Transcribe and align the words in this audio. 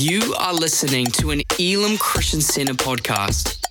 You 0.00 0.34
are 0.38 0.54
listening 0.54 1.04
to 1.18 1.30
an 1.30 1.42
Elim 1.58 1.98
Christian 1.98 2.40
Center 2.40 2.72
podcast. 2.72 3.62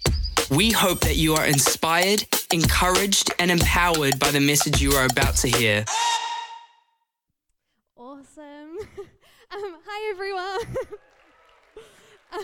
We 0.56 0.70
hope 0.70 1.00
that 1.00 1.16
you 1.16 1.34
are 1.34 1.44
inspired, 1.44 2.24
encouraged, 2.54 3.34
and 3.40 3.50
empowered 3.50 4.20
by 4.20 4.30
the 4.30 4.40
message 4.40 4.80
you 4.80 4.92
are 4.92 5.08
about 5.08 5.38
to 5.38 5.48
hear. 5.48 5.86
Awesome. 7.98 8.78
um, 8.78 9.78
hi, 9.88 10.12
everyone. 10.12 10.78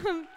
um, 0.08 0.28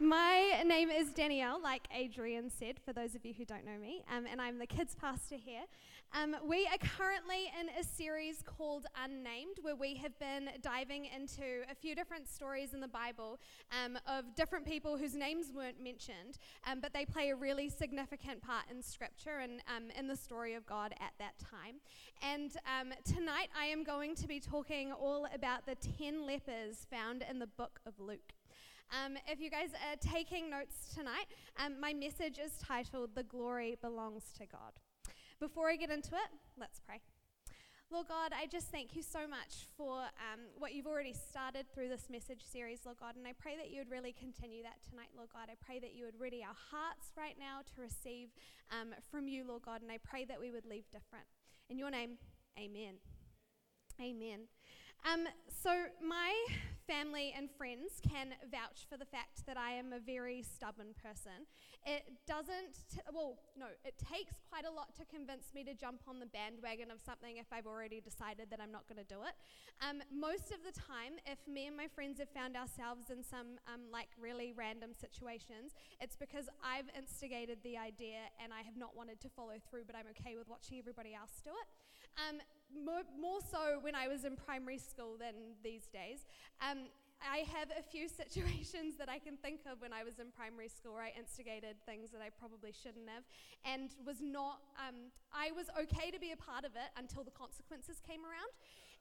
my 0.00 0.64
name 0.66 0.90
is 0.90 1.10
Danielle, 1.10 1.62
like 1.62 1.86
Adrian 2.18 2.50
said, 2.50 2.80
for 2.84 2.92
those 2.92 3.14
of 3.14 3.24
you 3.24 3.32
who 3.32 3.44
don't 3.44 3.64
know 3.64 3.78
me, 3.80 4.02
um, 4.12 4.26
and 4.28 4.40
I'm 4.40 4.58
the 4.58 4.66
kids 4.66 4.96
pastor 5.00 5.36
here. 5.36 5.62
Um, 6.12 6.34
we 6.44 6.66
are 6.66 6.88
currently 6.98 7.44
in 7.60 7.68
a 7.80 7.84
series 7.84 8.42
called 8.44 8.86
Unnamed, 9.04 9.58
where 9.62 9.76
we 9.76 9.94
have 9.94 10.18
been 10.18 10.50
diving 10.60 11.04
into 11.04 11.62
a 11.70 11.76
few 11.76 11.94
different 11.94 12.28
stories 12.28 12.74
in 12.74 12.80
the 12.80 12.88
Bible 12.88 13.38
um, 13.70 13.96
of 14.04 14.34
different 14.34 14.66
people 14.66 14.96
whose 14.96 15.14
names 15.14 15.52
weren't 15.54 15.80
mentioned, 15.80 16.38
um, 16.66 16.80
but 16.80 16.92
they 16.92 17.04
play 17.04 17.30
a 17.30 17.36
really 17.36 17.68
significant 17.68 18.42
part 18.42 18.64
in 18.68 18.82
Scripture 18.82 19.38
and 19.40 19.62
um, 19.68 19.84
in 19.96 20.08
the 20.08 20.16
story 20.16 20.54
of 20.54 20.66
God 20.66 20.94
at 20.98 21.12
that 21.20 21.38
time. 21.38 21.76
And 22.20 22.50
um, 22.66 22.92
tonight 23.04 23.50
I 23.56 23.66
am 23.66 23.84
going 23.84 24.16
to 24.16 24.26
be 24.26 24.40
talking 24.40 24.90
all 24.90 25.28
about 25.32 25.66
the 25.66 25.76
10 25.76 26.26
lepers 26.26 26.84
found 26.90 27.24
in 27.30 27.38
the 27.38 27.46
book 27.46 27.78
of 27.86 28.00
Luke. 28.00 28.32
Um, 28.90 29.18
if 29.26 29.38
you 29.38 29.50
guys 29.50 29.68
are 29.76 29.96
taking 30.00 30.48
notes 30.48 30.94
tonight, 30.94 31.28
um, 31.58 31.78
my 31.78 31.92
message 31.92 32.38
is 32.38 32.52
titled 32.56 33.10
The 33.14 33.22
Glory 33.22 33.76
Belongs 33.82 34.32
to 34.38 34.46
God. 34.46 34.80
Before 35.38 35.68
I 35.68 35.76
get 35.76 35.90
into 35.90 36.14
it, 36.14 36.30
let's 36.58 36.80
pray. 36.80 37.00
Lord 37.90 38.08
God, 38.08 38.32
I 38.32 38.46
just 38.46 38.68
thank 38.68 38.96
you 38.96 39.02
so 39.02 39.28
much 39.28 39.68
for 39.76 40.00
um, 40.00 40.40
what 40.58 40.74
you've 40.74 40.86
already 40.86 41.12
started 41.12 41.66
through 41.72 41.88
this 41.88 42.08
message 42.10 42.42
series, 42.42 42.80
Lord 42.86 42.96
God. 42.98 43.16
And 43.16 43.26
I 43.26 43.32
pray 43.38 43.56
that 43.56 43.70
you 43.70 43.78
would 43.78 43.90
really 43.90 44.12
continue 44.12 44.62
that 44.62 44.80
tonight, 44.88 45.08
Lord 45.16 45.28
God. 45.32 45.48
I 45.52 45.56
pray 45.60 45.78
that 45.80 45.94
you 45.94 46.06
would 46.06 46.18
ready 46.18 46.42
our 46.42 46.56
hearts 46.70 47.12
right 47.16 47.36
now 47.38 47.60
to 47.74 47.80
receive 47.80 48.28
um, 48.72 48.94
from 49.10 49.28
you, 49.28 49.44
Lord 49.46 49.62
God. 49.62 49.82
And 49.82 49.92
I 49.92 49.98
pray 50.02 50.24
that 50.24 50.40
we 50.40 50.50
would 50.50 50.64
leave 50.64 50.84
different. 50.90 51.24
In 51.68 51.78
your 51.78 51.90
name, 51.90 52.16
amen. 52.58 52.94
Amen. 54.00 54.48
Um, 55.04 55.26
so, 55.62 55.70
my 56.02 56.32
family 56.88 57.34
and 57.36 57.50
friends 57.52 58.00
can 58.00 58.32
vouch 58.50 58.88
for 58.88 58.96
the 58.96 59.04
fact 59.04 59.44
that 59.44 59.58
I 59.60 59.72
am 59.72 59.92
a 59.92 60.00
very 60.00 60.40
stubborn 60.40 60.96
person. 60.96 61.44
It 61.84 62.08
doesn't, 62.26 62.88
t- 62.88 63.04
well, 63.12 63.36
no, 63.60 63.68
it 63.84 63.92
takes 64.00 64.40
quite 64.48 64.64
a 64.64 64.72
lot 64.72 64.96
to 64.96 65.04
convince 65.04 65.52
me 65.52 65.62
to 65.64 65.76
jump 65.76 66.00
on 66.08 66.18
the 66.18 66.26
bandwagon 66.32 66.90
of 66.90 67.04
something 67.04 67.36
if 67.36 67.52
I've 67.52 67.68
already 67.68 68.00
decided 68.00 68.48
that 68.48 68.60
I'm 68.60 68.72
not 68.72 68.88
going 68.88 68.96
to 68.96 69.04
do 69.04 69.20
it. 69.28 69.36
Um, 69.84 70.00
most 70.08 70.48
of 70.48 70.64
the 70.64 70.72
time, 70.72 71.20
if 71.28 71.36
me 71.44 71.68
and 71.68 71.76
my 71.76 71.92
friends 71.92 72.24
have 72.24 72.32
found 72.32 72.56
ourselves 72.56 73.12
in 73.12 73.20
some 73.20 73.60
um, 73.68 73.92
like 73.92 74.08
really 74.16 74.56
random 74.56 74.96
situations, 74.96 75.76
it's 76.00 76.16
because 76.16 76.48
I've 76.64 76.88
instigated 76.96 77.60
the 77.62 77.76
idea 77.76 78.32
and 78.40 78.48
I 78.48 78.64
have 78.64 78.80
not 78.80 78.96
wanted 78.96 79.20
to 79.20 79.28
follow 79.28 79.60
through, 79.60 79.84
but 79.84 79.92
I'm 79.92 80.08
okay 80.16 80.40
with 80.40 80.48
watching 80.48 80.80
everybody 80.80 81.12
else 81.12 81.44
do 81.44 81.52
it. 81.52 81.68
Um, 82.16 82.40
more, 82.72 83.02
more, 83.18 83.40
so 83.40 83.78
when 83.80 83.94
I 83.94 84.08
was 84.08 84.24
in 84.24 84.36
primary 84.36 84.78
school 84.78 85.16
than 85.18 85.56
these 85.62 85.86
days. 85.86 86.26
Um, 86.60 86.88
I 87.18 87.42
have 87.50 87.70
a 87.74 87.82
few 87.82 88.08
situations 88.22 88.96
that 88.98 89.08
I 89.08 89.18
can 89.18 89.36
think 89.36 89.60
of 89.70 89.80
when 89.80 89.92
I 89.92 90.04
was 90.04 90.18
in 90.18 90.30
primary 90.30 90.68
school 90.68 90.94
where 90.94 91.02
I 91.02 91.12
instigated 91.18 91.76
things 91.84 92.10
that 92.10 92.20
I 92.22 92.30
probably 92.30 92.72
shouldn't 92.72 93.08
have 93.08 93.24
and 93.64 93.90
was 94.06 94.20
not, 94.20 94.60
um, 94.78 95.10
I 95.32 95.50
was 95.52 95.66
okay 95.80 96.10
to 96.10 96.20
be 96.20 96.32
a 96.32 96.36
part 96.36 96.64
of 96.64 96.72
it 96.76 96.90
until 96.96 97.24
the 97.24 97.34
consequences 97.34 98.00
came 98.06 98.22
around. 98.22 98.52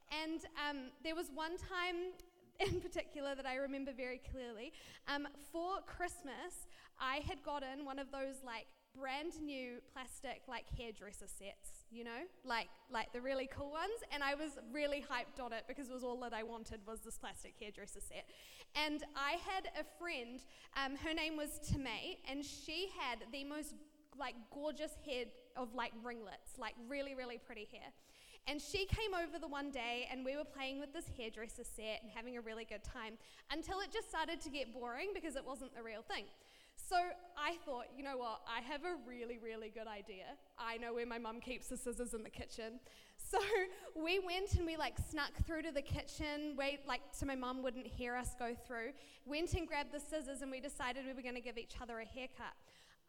And 0.10 0.42
um, 0.58 0.92
there 1.04 1.16
was 1.16 1.30
one 1.34 1.58
time 1.58 2.16
in 2.60 2.82
particular 2.82 3.36
that 3.36 3.46
I 3.46 3.56
remember 3.56 3.92
very 3.94 4.22
clearly. 4.32 4.74
Um, 5.08 5.28
for 5.52 5.80
Christmas, 5.86 6.66
I 7.00 7.22
had 7.28 7.44
gotten 7.44 7.86
one 7.86 8.00
of 8.00 8.12
those 8.12 8.42
like 8.44 8.66
brand 9.00 9.34
new 9.42 9.80
plastic 9.94 10.42
like 10.48 10.66
hairdresser 10.78 11.28
sets, 11.28 11.86
you 11.92 12.04
know, 12.04 12.26
like 12.44 12.68
like 12.92 13.12
the 13.14 13.22
really 13.22 13.48
cool 13.48 13.72
ones. 13.72 14.00
And 14.12 14.24
I 14.24 14.36
was 14.36 14.52
really 14.72 15.02
hyped 15.02 15.44
on 15.44 15.54
it 15.54 15.64
because 15.68 15.90
it 15.90 15.94
was 15.94 16.04
all 16.04 16.20
that 16.22 16.34
I 16.34 16.44
wanted 16.44 16.82
was 16.88 17.02
this 17.02 17.18
plastic 17.18 17.54
hairdresser 17.60 18.02
set. 18.02 18.26
And 18.76 19.04
I 19.16 19.38
had 19.46 19.70
a 19.80 19.86
friend, 20.00 20.42
um, 20.76 20.96
her 20.98 21.14
name 21.14 21.38
was 21.38 21.60
Tamay, 21.72 22.18
and 22.30 22.44
she 22.44 22.90
had 23.00 23.20
the 23.32 23.44
most 23.44 23.74
like 24.20 24.36
gorgeous 24.54 24.98
head 25.06 25.28
of 25.56 25.74
like 25.74 25.92
ringlets, 26.04 26.58
like 26.58 26.74
really 26.88 27.16
really 27.16 27.38
pretty 27.38 27.68
hair. 27.72 27.92
And 28.50 28.62
she 28.62 28.86
came 28.86 29.14
over 29.14 29.38
the 29.40 29.48
one 29.48 29.72
day 29.72 30.08
and 30.10 30.24
we 30.24 30.38
were 30.38 30.46
playing 30.46 30.80
with 30.80 30.94
this 30.94 31.04
hairdresser 31.18 31.66
set 31.66 32.00
and 32.02 32.10
having 32.10 32.38
a 32.38 32.42
really 32.42 32.64
good 32.64 32.82
time 32.82 33.18
until 33.52 33.82
it 33.82 33.92
just 33.92 34.08
started 34.08 34.40
to 34.40 34.50
get 34.50 34.74
boring 34.74 35.10
because 35.14 35.36
it 35.36 35.46
wasn't 35.46 35.76
the 35.76 35.84
real 35.84 36.02
thing. 36.02 36.24
So 36.78 36.96
I 37.36 37.58
thought, 37.66 37.86
you 37.98 38.04
know 38.04 38.18
what? 38.18 38.42
I 38.48 38.62
have 38.62 38.82
a 38.84 38.96
really, 39.06 39.40
really 39.44 39.70
good 39.70 39.88
idea. 39.88 40.38
I 40.58 40.78
know 40.78 40.94
where 40.94 41.06
my 41.06 41.18
mum 41.18 41.42
keeps 41.42 41.68
the 41.68 41.78
scissors 41.78 42.14
in 42.14 42.24
the 42.24 42.30
kitchen. 42.30 42.80
So 43.20 43.40
we 43.96 44.20
went 44.20 44.54
and 44.54 44.66
we 44.66 44.78
like 44.78 44.94
snuck 45.10 45.34
through 45.46 45.64
to 45.64 45.72
the 45.72 45.82
kitchen, 45.82 46.56
wait 46.56 46.88
like 46.88 47.02
so 47.12 47.26
my 47.26 47.36
mum 47.36 47.62
wouldn't 47.62 47.88
hear 47.88 48.16
us 48.16 48.36
go 48.40 48.56
through. 48.56 48.94
Went 49.26 49.54
and 49.56 49.68
grabbed 49.68 49.92
the 49.92 50.00
scissors 50.00 50.44
and 50.44 50.52
we 50.52 50.62
decided 50.62 51.04
we 51.04 51.14
were 51.14 51.24
going 51.24 51.36
to 51.36 51.42
give 51.42 51.58
each 51.58 51.74
other 51.82 52.00
a 52.00 52.06
haircut. 52.06 52.54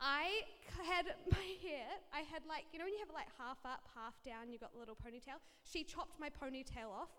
I 0.00 0.42
had 0.82 1.06
my 1.30 1.48
hair, 1.62 1.86
I 2.12 2.20
had 2.20 2.42
like, 2.48 2.64
you 2.72 2.80
know, 2.80 2.86
when 2.86 2.94
you 2.94 3.00
have 3.00 3.14
like 3.14 3.28
half 3.36 3.58
up, 3.64 3.86
half 3.94 4.14
down, 4.24 4.50
you've 4.50 4.62
got 4.62 4.72
the 4.72 4.80
little 4.80 4.96
ponytail. 4.96 5.38
She 5.62 5.84
chopped 5.84 6.18
my 6.18 6.30
ponytail 6.30 6.90
off 6.90 7.10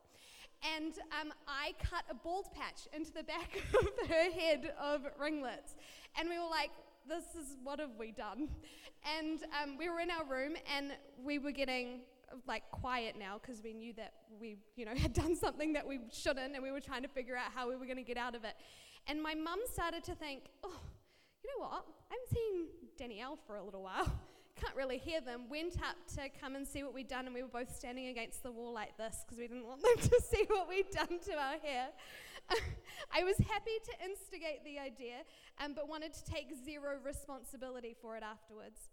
and 0.78 0.94
um, 1.20 1.31
I 1.47 1.74
cut 1.81 2.03
a 2.09 2.16
bald 2.16 2.47
patch 2.53 2.88
into 2.94 3.12
the 3.12 3.24
back 3.24 3.62
of 3.80 4.09
her 4.09 4.31
head 4.31 4.74
of 4.80 5.02
ringlets. 5.20 5.75
And 6.18 6.30
we 6.30 6.38
were 6.38 6.50
like, 6.50 6.72
this 7.08 7.24
is, 7.36 7.58
what 7.64 7.80
have 7.80 7.96
we 7.97 8.12
done? 8.12 8.50
And 9.18 9.40
um, 9.62 9.78
we 9.78 9.90
were 9.90 10.00
in 10.00 10.12
our 10.12 10.25
room 10.25 10.53
and 10.75 10.92
we 11.24 11.40
were 11.40 11.52
getting 11.52 12.02
like 12.48 12.69
quiet 12.72 13.16
now 13.18 13.40
because 13.42 13.64
we 13.64 13.74
knew 13.74 13.94
that 13.94 14.14
we, 14.40 14.58
you 14.75 14.86
know, 14.86 14.94
had 14.96 15.14
done 15.14 15.36
something 15.36 15.74
that 15.74 15.88
we 15.88 16.00
shouldn't 16.12 16.53
and 16.53 16.64
we 16.64 16.72
were 16.72 16.81
trying 16.81 17.03
to 17.03 17.08
figure 17.08 17.36
out 17.36 17.52
how 17.53 17.69
we 17.69 17.75
were 17.75 17.86
going 17.86 17.98
to 17.98 18.03
get 18.03 18.18
out 18.18 18.36
of 18.36 18.44
it. 18.44 18.53
And 19.08 19.22
my 19.22 19.34
mum 19.34 19.59
started 19.74 20.03
to 20.03 20.16
think, 20.16 20.44
oh, 20.64 20.80
you 21.44 21.50
know 21.58 21.66
what? 21.66 21.86
I 22.12 22.16
haven't 22.16 22.34
seen 22.34 22.66
Danielle 22.98 23.40
for 23.48 23.56
a 23.56 23.64
little 23.64 23.84
while 23.84 24.12
can't 24.59 24.75
really 24.75 24.97
hear 24.97 25.22
them, 25.22 25.44
went 25.50 25.78
up 25.81 25.96
to 26.16 26.30
come 26.40 26.56
and 26.56 26.68
see 26.68 26.84
what 26.84 26.94
we'd 26.94 27.08
done, 27.08 27.25
and 27.25 27.34
we 27.34 27.42
were 27.42 27.50
both 27.50 27.75
standing 27.75 28.08
against 28.08 28.44
the 28.44 28.52
wall 28.52 28.74
like 28.74 28.97
this 28.97 29.24
because 29.25 29.38
we 29.38 29.47
didn't 29.47 29.66
want 29.66 29.81
them 29.81 29.97
to 30.09 30.22
see 30.22 30.44
what 30.47 30.68
we'd 30.68 30.90
done 30.92 31.20
to 31.20 31.34
our 31.34 31.58
hair. 31.62 31.90
I 33.12 33.24
was 33.24 33.38
happy 33.38 33.78
to 33.86 33.94
instigate 34.03 34.64
the 34.66 34.80
idea, 34.80 35.24
um, 35.64 35.74
but 35.74 35.88
wanted 35.88 36.14
to 36.14 36.25
take 36.25 36.48
zero 36.66 36.98
responsibility 37.03 37.96
for 38.02 38.18
it 38.18 38.24
afterwards. 38.24 38.90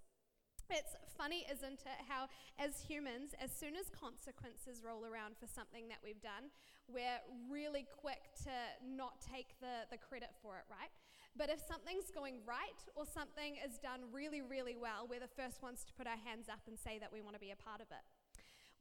It's 0.69 0.97
funny, 1.17 1.47
isn't 1.51 1.87
it, 1.87 1.99
how 2.09 2.27
as 2.59 2.83
humans, 2.83 3.35
as 3.41 3.55
soon 3.55 3.77
as 3.77 3.87
consequences 3.89 4.83
roll 4.85 5.07
around 5.07 5.39
for 5.39 5.47
something 5.47 5.87
that 5.89 5.99
we've 6.03 6.21
done, 6.21 6.51
we're 6.89 7.23
really 7.49 7.87
quick 7.87 8.35
to 8.43 8.55
not 8.83 9.23
take 9.23 9.55
the, 9.61 9.87
the 9.91 9.97
credit 9.99 10.35
for 10.43 10.59
it, 10.59 10.67
right? 10.67 10.91
But 11.37 11.53
if 11.53 11.61
something's 11.61 12.09
going 12.09 12.41
right 12.49 12.81
or 12.97 13.05
something 13.05 13.61
is 13.61 13.77
done 13.77 14.09
really, 14.09 14.41
really 14.41 14.77
well, 14.77 15.05
we're 15.05 15.21
the 15.21 15.37
first 15.37 15.61
ones 15.61 15.85
to 15.85 15.93
put 15.93 16.09
our 16.09 16.17
hands 16.25 16.49
up 16.49 16.65
and 16.65 16.81
say 16.81 16.97
that 16.99 17.13
we 17.13 17.21
want 17.21 17.37
to 17.37 17.43
be 17.45 17.53
a 17.53 17.61
part 17.61 17.85
of 17.85 17.93
it. 17.93 18.05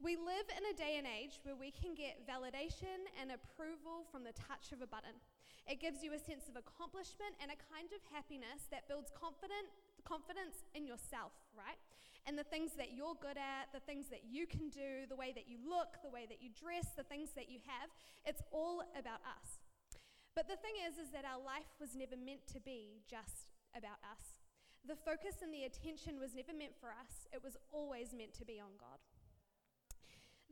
We 0.00 0.16
live 0.16 0.48
in 0.52 0.64
a 0.68 0.76
day 0.76 0.96
and 0.96 1.08
age 1.08 1.40
where 1.44 1.56
we 1.56 1.72
can 1.72 1.96
get 1.96 2.24
validation 2.28 3.08
and 3.16 3.32
approval 3.32 4.08
from 4.12 4.24
the 4.24 4.32
touch 4.36 4.72
of 4.72 4.80
a 4.80 4.88
button. 4.88 5.16
It 5.68 5.80
gives 5.80 6.04
you 6.04 6.12
a 6.12 6.20
sense 6.20 6.48
of 6.48 6.56
accomplishment 6.56 7.36
and 7.40 7.52
a 7.52 7.58
kind 7.72 7.88
of 7.92 8.00
happiness 8.12 8.68
that 8.72 8.88
builds 8.88 9.12
confident, 9.12 9.68
confidence 10.04 10.64
in 10.76 10.84
yourself, 10.84 11.32
right? 11.56 11.80
And 12.28 12.36
the 12.36 12.44
things 12.44 12.72
that 12.76 12.92
you're 12.92 13.16
good 13.20 13.40
at, 13.40 13.72
the 13.72 13.84
things 13.84 14.08
that 14.08 14.24
you 14.28 14.46
can 14.46 14.68
do, 14.68 15.04
the 15.08 15.16
way 15.16 15.32
that 15.32 15.48
you 15.48 15.56
look, 15.60 15.96
the 16.04 16.12
way 16.12 16.24
that 16.28 16.44
you 16.44 16.50
dress, 16.52 16.92
the 16.96 17.06
things 17.06 17.30
that 17.36 17.48
you 17.48 17.60
have, 17.64 17.88
it's 18.24 18.42
all 18.52 18.84
about 18.96 19.20
us. 19.24 19.64
But 20.36 20.52
the 20.52 20.60
thing 20.60 20.76
is, 20.84 21.00
is 21.00 21.08
that 21.16 21.24
our 21.24 21.40
life 21.40 21.72
was 21.80 21.96
never 21.96 22.12
meant 22.12 22.44
to 22.52 22.60
be 22.60 23.00
just 23.08 23.56
about 23.72 23.96
us. 24.04 24.44
The 24.84 25.00
focus 25.00 25.40
and 25.40 25.48
the 25.48 25.64
attention 25.64 26.20
was 26.20 26.36
never 26.36 26.52
meant 26.52 26.76
for 26.76 26.92
us, 26.92 27.24
it 27.32 27.40
was 27.42 27.56
always 27.72 28.12
meant 28.12 28.36
to 28.36 28.44
be 28.44 28.60
on 28.60 28.76
God. 28.76 29.00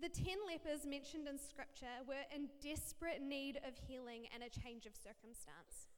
The 0.01 0.09
ten 0.09 0.41
lepers 0.49 0.89
mentioned 0.89 1.29
in 1.29 1.37
Scripture 1.39 2.01
were 2.09 2.25
in 2.35 2.49
desperate 2.65 3.21
need 3.21 3.61
of 3.63 3.77
healing 3.77 4.25
and 4.33 4.43
a 4.43 4.51
change 4.51 4.89
of 4.89 4.97
circumstance. 4.97 5.93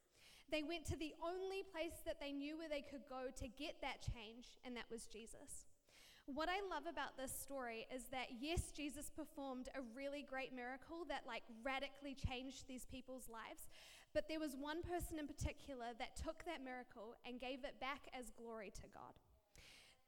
They 0.51 0.67
went 0.67 0.85
to 0.91 0.99
the 0.99 1.15
only 1.23 1.63
place 1.63 2.03
that 2.05 2.19
they 2.19 2.35
knew 2.35 2.59
where 2.59 2.69
they 2.69 2.85
could 2.85 3.07
go 3.09 3.31
to 3.31 3.49
get 3.49 3.79
that 3.87 4.03
change, 4.03 4.59
and 4.67 4.77
that 4.77 4.91
was 4.91 5.07
Jesus. 5.07 5.71
What 6.27 6.51
I 6.51 6.59
love 6.67 6.91
about 6.91 7.15
this 7.15 7.31
story 7.31 7.87
is 7.95 8.11
that 8.11 8.43
yes, 8.43 8.75
Jesus 8.75 9.15
performed 9.15 9.71
a 9.79 9.87
really 9.95 10.27
great 10.27 10.51
miracle 10.51 11.07
that 11.07 11.23
like 11.23 11.47
radically 11.63 12.19
changed 12.19 12.67
these 12.67 12.85
people's 12.85 13.31
lives, 13.31 13.71
but 14.11 14.27
there 14.27 14.43
was 14.43 14.59
one 14.59 14.83
person 14.83 15.23
in 15.23 15.31
particular 15.31 15.95
that 16.03 16.19
took 16.19 16.43
that 16.43 16.67
miracle 16.67 17.15
and 17.23 17.39
gave 17.39 17.63
it 17.63 17.79
back 17.79 18.11
as 18.11 18.35
glory 18.35 18.75
to 18.75 18.91
God. 18.91 19.15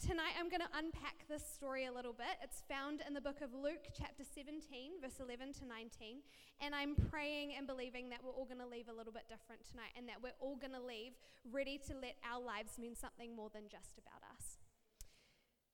tonight 0.02 0.34
I'm 0.34 0.50
going 0.50 0.66
to 0.66 0.74
unpack 0.74 1.22
this 1.30 1.46
story 1.46 1.86
a 1.86 1.94
little 1.94 2.12
bit. 2.12 2.34
It's 2.42 2.66
found 2.66 2.98
in 3.06 3.14
the 3.14 3.22
book 3.22 3.38
of 3.38 3.54
Luke, 3.54 3.86
chapter 3.94 4.26
17, 4.26 4.98
verse 4.98 5.22
11 5.22 5.54
to 5.62 5.70
19. 5.70 6.18
And 6.58 6.74
I'm 6.74 6.98
praying 7.14 7.54
and 7.54 7.62
believing 7.62 8.10
that 8.10 8.26
we're 8.26 8.34
all 8.34 8.46
going 8.46 8.62
to 8.62 8.66
leave 8.66 8.90
a 8.90 8.96
little 8.96 9.14
bit 9.14 9.30
different 9.30 9.62
tonight 9.70 9.94
and 9.94 10.10
that 10.10 10.18
we're 10.18 10.38
all 10.42 10.58
going 10.58 10.74
to 10.74 10.82
leave 10.82 11.14
ready 11.46 11.78
to 11.86 11.94
let 11.94 12.18
our 12.26 12.42
lives 12.42 12.74
mean 12.74 12.98
something 12.98 13.38
more 13.38 13.54
than 13.54 13.70
just 13.70 14.02
about 14.02 14.22
us. 14.34 14.58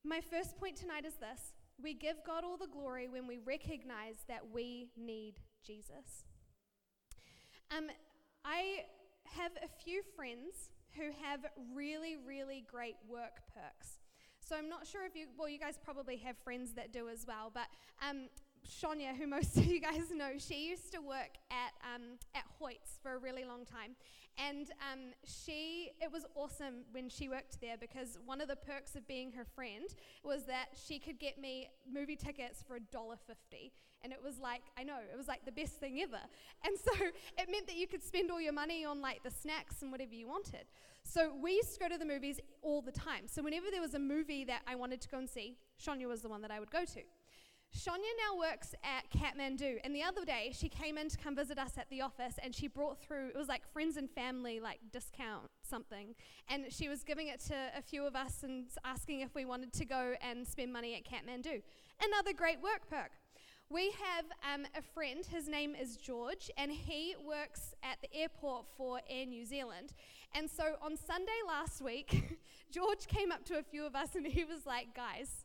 My 0.06 0.20
first 0.20 0.58
point 0.58 0.76
tonight 0.76 1.06
is 1.06 1.14
this 1.14 1.54
we 1.82 1.94
give 1.94 2.16
God 2.26 2.44
all 2.44 2.58
the 2.58 2.66
glory 2.66 3.08
when 3.08 3.26
we 3.26 3.38
recognize 3.38 4.16
that 4.28 4.42
we 4.52 4.90
need 4.96 5.40
Jesus. 5.66 6.24
Um, 7.76 7.86
I 8.44 8.84
have 9.24 9.52
a 9.64 9.68
few 9.82 10.02
friends 10.14 10.70
who 10.94 11.04
have 11.24 11.40
really, 11.74 12.16
really 12.16 12.64
great 12.70 12.96
work 13.08 13.40
perks. 13.54 13.98
So 14.40 14.56
I'm 14.56 14.68
not 14.68 14.86
sure 14.86 15.06
if 15.06 15.16
you, 15.16 15.26
well, 15.38 15.48
you 15.48 15.58
guys 15.58 15.78
probably 15.82 16.16
have 16.18 16.36
friends 16.36 16.74
that 16.74 16.92
do 16.92 17.08
as 17.08 17.24
well, 17.26 17.50
but 17.52 17.66
um, 18.06 18.28
Shania, 18.68 19.16
who 19.16 19.26
most 19.26 19.56
of 19.56 19.66
you 19.66 19.80
guys 19.80 20.10
know, 20.14 20.32
she 20.38 20.68
used 20.68 20.92
to 20.92 21.00
work 21.00 21.36
at, 21.50 21.72
um, 21.94 22.02
at 22.34 22.44
Hoyts 22.60 22.98
for 23.02 23.14
a 23.14 23.18
really 23.18 23.44
long 23.44 23.64
time. 23.64 23.96
And 24.36 24.70
um, 24.92 25.12
she, 25.24 25.90
it 26.00 26.10
was 26.10 26.24
awesome 26.34 26.84
when 26.90 27.08
she 27.08 27.28
worked 27.28 27.60
there 27.60 27.76
because 27.78 28.18
one 28.26 28.40
of 28.40 28.48
the 28.48 28.56
perks 28.56 28.96
of 28.96 29.06
being 29.06 29.30
her 29.32 29.44
friend 29.44 29.86
was 30.24 30.44
that 30.46 30.66
she 30.86 30.98
could 30.98 31.20
get 31.20 31.38
me 31.38 31.68
movie 31.90 32.16
tickets 32.16 32.64
for 32.66 32.78
$1.50. 32.78 33.16
And 34.02 34.12
it 34.12 34.18
was 34.22 34.38
like, 34.38 34.62
I 34.76 34.82
know, 34.82 34.98
it 35.12 35.16
was 35.16 35.28
like 35.28 35.44
the 35.44 35.52
best 35.52 35.74
thing 35.74 36.00
ever. 36.02 36.20
And 36.64 36.76
so 36.76 36.92
it 37.38 37.50
meant 37.50 37.66
that 37.68 37.76
you 37.76 37.86
could 37.86 38.02
spend 38.02 38.30
all 38.30 38.40
your 38.40 38.52
money 38.52 38.84
on 38.84 39.00
like 39.00 39.22
the 39.22 39.30
snacks 39.30 39.82
and 39.82 39.92
whatever 39.92 40.14
you 40.14 40.26
wanted. 40.26 40.64
So 41.04 41.32
we 41.40 41.52
used 41.52 41.74
to 41.74 41.80
go 41.80 41.88
to 41.88 41.98
the 41.98 42.04
movies 42.04 42.40
all 42.62 42.82
the 42.82 42.92
time. 42.92 43.26
So 43.26 43.42
whenever 43.42 43.66
there 43.70 43.80
was 43.80 43.94
a 43.94 43.98
movie 43.98 44.44
that 44.44 44.62
I 44.66 44.74
wanted 44.74 45.00
to 45.02 45.08
go 45.08 45.18
and 45.18 45.28
see, 45.28 45.58
Shania 45.80 46.08
was 46.08 46.22
the 46.22 46.28
one 46.28 46.42
that 46.42 46.50
I 46.50 46.60
would 46.60 46.70
go 46.70 46.84
to. 46.84 47.00
Shania 47.76 48.12
now 48.28 48.38
works 48.38 48.72
at 48.84 49.10
Kathmandu, 49.10 49.78
and 49.82 49.94
the 49.94 50.02
other 50.04 50.24
day 50.24 50.52
she 50.56 50.68
came 50.68 50.96
in 50.96 51.08
to 51.08 51.18
come 51.18 51.34
visit 51.34 51.58
us 51.58 51.72
at 51.76 51.90
the 51.90 52.02
office, 52.02 52.36
and 52.40 52.54
she 52.54 52.68
brought 52.68 53.00
through 53.02 53.28
it 53.28 53.36
was 53.36 53.48
like 53.48 53.66
friends 53.72 53.96
and 53.96 54.08
family 54.08 54.60
like 54.60 54.78
discount 54.92 55.50
something, 55.68 56.14
and 56.48 56.66
she 56.70 56.88
was 56.88 57.02
giving 57.02 57.26
it 57.26 57.40
to 57.46 57.54
a 57.76 57.82
few 57.82 58.06
of 58.06 58.14
us 58.14 58.44
and 58.44 58.66
asking 58.84 59.20
if 59.20 59.34
we 59.34 59.44
wanted 59.44 59.72
to 59.72 59.84
go 59.84 60.14
and 60.22 60.46
spend 60.46 60.72
money 60.72 60.94
at 60.94 61.04
Kathmandu. 61.04 61.62
Another 62.00 62.32
great 62.32 62.62
work 62.62 62.88
perk. 62.88 63.10
We 63.70 63.90
have 63.90 64.26
um, 64.54 64.66
a 64.78 64.82
friend, 64.82 65.26
his 65.26 65.48
name 65.48 65.74
is 65.74 65.96
George, 65.96 66.50
and 66.56 66.70
he 66.70 67.16
works 67.26 67.74
at 67.82 67.98
the 68.02 68.14
airport 68.14 68.66
for 68.76 69.00
Air 69.10 69.26
New 69.26 69.44
Zealand. 69.44 69.94
And 70.32 70.48
so 70.48 70.76
on 70.80 70.96
Sunday 70.96 71.40
last 71.48 71.82
week, 71.82 72.38
George 72.70 73.08
came 73.08 73.32
up 73.32 73.44
to 73.46 73.58
a 73.58 73.62
few 73.64 73.84
of 73.84 73.96
us 73.96 74.14
and 74.14 74.26
he 74.26 74.44
was 74.44 74.66
like, 74.66 74.94
guys, 74.94 75.43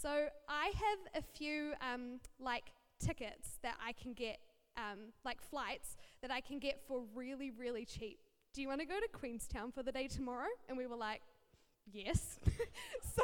so 0.00 0.28
I 0.48 0.66
have 0.74 1.22
a 1.22 1.26
few 1.36 1.72
um, 1.80 2.20
like 2.38 2.72
tickets 3.00 3.58
that 3.62 3.74
I 3.84 3.92
can 3.92 4.12
get, 4.12 4.38
um, 4.76 5.12
like 5.24 5.40
flights 5.40 5.96
that 6.22 6.30
I 6.30 6.40
can 6.40 6.58
get 6.58 6.80
for 6.86 7.02
really, 7.14 7.50
really 7.50 7.84
cheap. 7.84 8.20
Do 8.54 8.62
you 8.62 8.68
want 8.68 8.80
to 8.80 8.86
go 8.86 8.98
to 9.00 9.08
Queenstown 9.12 9.72
for 9.72 9.82
the 9.82 9.92
day 9.92 10.06
tomorrow? 10.06 10.48
And 10.68 10.78
we 10.78 10.86
were 10.86 10.96
like, 10.96 11.22
yes. 11.92 12.38
so 13.16 13.22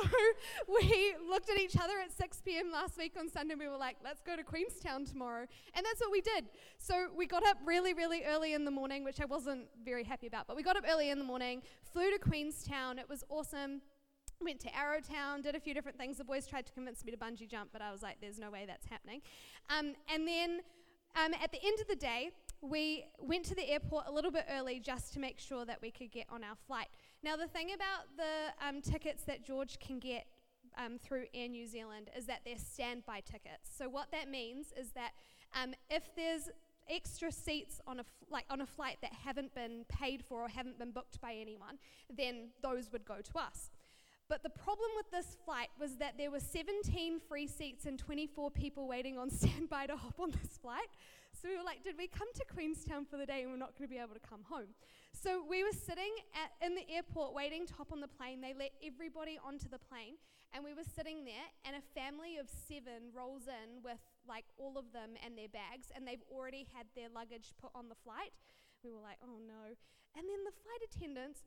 we 0.69 1.15
looked 1.29 1.49
at 1.49 1.59
each 1.59 1.77
other 1.77 1.95
at 2.05 2.13
6 2.13 2.43
p.m. 2.45 2.71
last 2.73 2.99
week 2.99 3.13
on 3.19 3.29
Sunday. 3.29 3.55
We 3.55 3.69
were 3.69 3.77
like, 3.77 3.97
let's 4.03 4.21
go 4.23 4.37
to 4.37 4.43
Queenstown 4.43 5.05
tomorrow. 5.05 5.47
And 5.75 5.87
that's 5.87 6.01
what 6.01 6.11
we 6.11 6.21
did. 6.21 6.47
So 6.79 7.09
we 7.17 7.27
got 7.27 7.47
up 7.47 7.59
really, 7.65 7.95
really 7.95 8.25
early 8.25 8.53
in 8.53 8.65
the 8.65 8.71
morning, 8.71 9.05
which 9.05 9.21
I 9.21 9.25
wasn't 9.25 9.67
very 9.85 10.05
happy 10.05 10.27
about. 10.27 10.47
But 10.47 10.57
we 10.57 10.63
got 10.63 10.77
up 10.77 10.85
early 10.89 11.11
in 11.11 11.19
the 11.19 11.25
morning, 11.25 11.63
flew 11.93 12.11
to 12.11 12.19
Queenstown. 12.19 12.99
It 12.99 13.09
was 13.09 13.25
awesome 13.29 13.81
went 14.41 14.61
to 14.61 14.69
Arrowtown, 14.69 15.43
did 15.43 15.55
a 15.55 15.61
few 15.61 15.75
different 15.75 15.99
things. 15.99 16.19
The 16.19 16.25
boys 16.25 16.47
tried 16.47 16.67
to 16.67 16.73
convince 16.73 17.05
me 17.05 17.13
to 17.13 17.19
bungee 17.19 17.49
jump, 17.49 17.71
but 17.73 17.83
I 17.83 17.93
was 17.93 18.03
like, 18.03 18.19
there's 18.21 18.39
no 18.39 18.51
way 18.51 18.65
that's 18.67 18.87
happening. 18.87 19.23
Um, 19.71 19.95
and 20.13 20.27
then 20.27 20.61
um, 21.17 21.33
at 21.43 21.53
the 21.53 21.65
end 21.65 21.79
of 21.81 21.89
the 21.89 21.97
day, 21.97 22.31
we 22.61 23.05
went 23.19 23.45
to 23.47 23.55
the 23.55 23.69
airport 23.71 24.05
a 24.07 24.13
little 24.13 24.31
bit 24.31 24.47
early 24.51 24.81
just 24.81 25.13
to 25.15 25.21
make 25.21 25.39
sure 25.39 25.65
that 25.65 25.81
we 25.83 25.91
could 25.91 26.11
get 26.11 26.27
on 26.31 26.43
our 26.43 26.57
flight. 26.67 26.89
Now, 27.23 27.37
the 27.37 27.47
thing 27.47 27.71
about 27.75 28.17
the 28.17 28.67
um, 28.67 28.81
tickets 28.81 29.25
that 29.25 29.45
George 29.45 29.79
can 29.79 29.99
get 29.99 30.27
um, 30.77 30.99
through 30.99 31.27
Air 31.35 31.49
New 31.49 31.67
Zealand 31.67 32.11
is 32.17 32.27
that 32.27 32.41
they're 32.45 32.59
standby 32.59 33.21
tickets. 33.21 33.71
So, 33.77 33.89
what 33.89 34.11
that 34.13 34.29
means 34.29 34.73
is 34.79 34.91
that 34.91 35.13
um, 35.55 35.75
if 35.89 36.15
there's 36.17 36.49
extra 36.89 37.33
seats 37.33 37.81
on 37.87 37.99
a 37.99 38.01
f- 38.01 38.07
like 38.31 38.45
on 38.51 38.61
a 38.61 38.67
flight 38.67 38.99
that 39.01 39.13
haven't 39.13 39.55
been 39.55 39.85
paid 39.89 40.23
for 40.23 40.43
or 40.43 40.49
haven't 40.49 40.79
been 40.79 40.91
booked 40.91 41.21
by 41.21 41.35
anyone, 41.35 41.79
then 42.15 42.49
those 42.63 42.91
would 42.93 43.05
go 43.05 43.17
to 43.23 43.39
us. 43.39 43.71
But 44.29 44.43
the 44.43 44.51
problem 44.51 44.91
with 44.97 45.11
this 45.11 45.37
flight 45.45 45.69
was 45.79 45.97
that 45.97 46.17
there 46.17 46.31
were 46.31 46.41
17 46.41 47.21
free 47.21 47.47
seats 47.47 47.85
and 47.85 47.99
24 47.99 48.51
people 48.51 48.89
waiting 48.89 49.19
on 49.19 49.31
standby 49.41 49.87
to 49.87 49.97
hop 49.97 50.19
on 50.19 50.31
this 50.31 50.59
flight. 50.61 50.89
So 51.33 51.49
we 51.49 51.57
were 51.57 51.65
like, 51.65 51.83
did 51.83 51.99
we 51.99 52.07
come 52.07 52.29
to 52.35 52.45
Queenstown 52.47 53.05
for 53.05 53.19
the 53.19 53.27
day 53.27 53.43
and 53.43 53.51
we're 53.51 53.59
not 53.59 53.77
going 53.77 53.89
to 53.89 53.95
be 53.95 54.01
able 54.01 54.15
to 54.15 54.27
come 54.27 54.45
home? 54.49 54.73
So 55.13 55.45
we 55.49 55.63
were 55.63 55.77
sitting 55.77 56.11
at, 56.33 56.53
in 56.65 56.75
the 56.75 56.89
airport 56.89 57.35
waiting 57.35 57.67
to 57.67 57.75
hop 57.75 57.93
on 57.93 58.01
the 58.01 58.09
plane. 58.09 58.41
They 58.41 58.55
let 58.57 58.73
everybody 58.85 59.39
onto 59.45 59.69
the 59.69 59.79
plane, 59.79 60.17
and 60.53 60.65
we 60.65 60.75
were 60.75 60.87
sitting 60.97 61.25
there, 61.25 61.47
and 61.65 61.77
a 61.77 61.85
family 61.99 62.39
of 62.39 62.49
seven 62.49 63.13
rolls 63.15 63.47
in 63.47 63.83
with 63.83 63.99
like 64.29 64.45
all 64.59 64.79
of 64.79 64.93
them 64.93 65.21
and 65.25 65.37
their 65.37 65.49
bags, 65.49 65.93
and 65.95 66.07
they've 66.07 66.23
already 66.33 66.67
had 66.75 66.87
their 66.97 67.09
luggage 67.15 67.53
put 67.61 67.71
on 67.75 67.89
the 67.89 67.95
flight. 67.95 68.33
We 68.85 68.93
were 68.93 69.01
like, 69.01 69.19
oh 69.25 69.39
no. 69.47 69.75
And 70.17 70.29
then 70.29 70.45
the 70.45 70.53
flight 70.53 70.83
attendants 70.93 71.43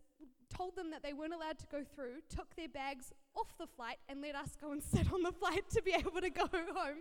told 0.49 0.75
them 0.75 0.91
that 0.91 1.03
they 1.03 1.13
weren't 1.13 1.33
allowed 1.33 1.57
to 1.59 1.67
go 1.67 1.83
through, 1.83 2.19
took 2.29 2.53
their 2.55 2.67
bags 2.67 3.13
off 3.35 3.57
the 3.57 3.67
flight, 3.67 3.97
and 4.09 4.21
let 4.21 4.35
us 4.35 4.57
go 4.59 4.71
and 4.71 4.83
sit 4.93 5.11
on 5.13 5.23
the 5.23 5.31
flight 5.31 5.69
to 5.71 5.81
be 5.81 5.91
able 5.91 6.19
to 6.19 6.29
go 6.29 6.47
home, 6.51 6.99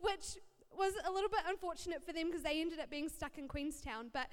which 0.00 0.38
was 0.76 0.92
a 1.06 1.10
little 1.10 1.30
bit 1.30 1.40
unfortunate 1.48 2.04
for 2.04 2.12
them 2.12 2.26
because 2.26 2.42
they 2.42 2.60
ended 2.60 2.78
up 2.78 2.90
being 2.90 3.08
stuck 3.08 3.38
in 3.38 3.48
Queenstown. 3.48 4.10
But 4.12 4.28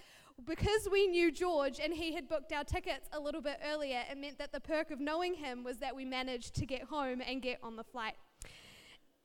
because 0.45 0.87
we 0.91 1.07
knew 1.07 1.31
George 1.31 1.79
and 1.79 1.93
he 1.93 2.13
had 2.13 2.27
booked 2.27 2.51
our 2.51 2.63
tickets 2.63 3.07
a 3.13 3.19
little 3.19 3.41
bit 3.41 3.59
earlier, 3.65 4.03
it 4.11 4.17
meant 4.17 4.37
that 4.37 4.51
the 4.51 4.59
perk 4.59 4.91
of 4.91 4.99
knowing 4.99 5.33
him 5.33 5.63
was 5.63 5.77
that 5.77 5.95
we 5.95 6.05
managed 6.05 6.53
to 6.55 6.65
get 6.65 6.83
home 6.83 7.21
and 7.25 7.41
get 7.41 7.59
on 7.63 7.77
the 7.77 7.83
flight. 7.83 8.15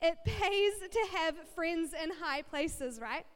It 0.00 0.17
pays 0.25 0.73
to 0.91 1.19
have 1.19 1.35
friends 1.55 1.93
in 1.93 2.11
high 2.23 2.41
places, 2.41 2.99
right? 3.00 3.27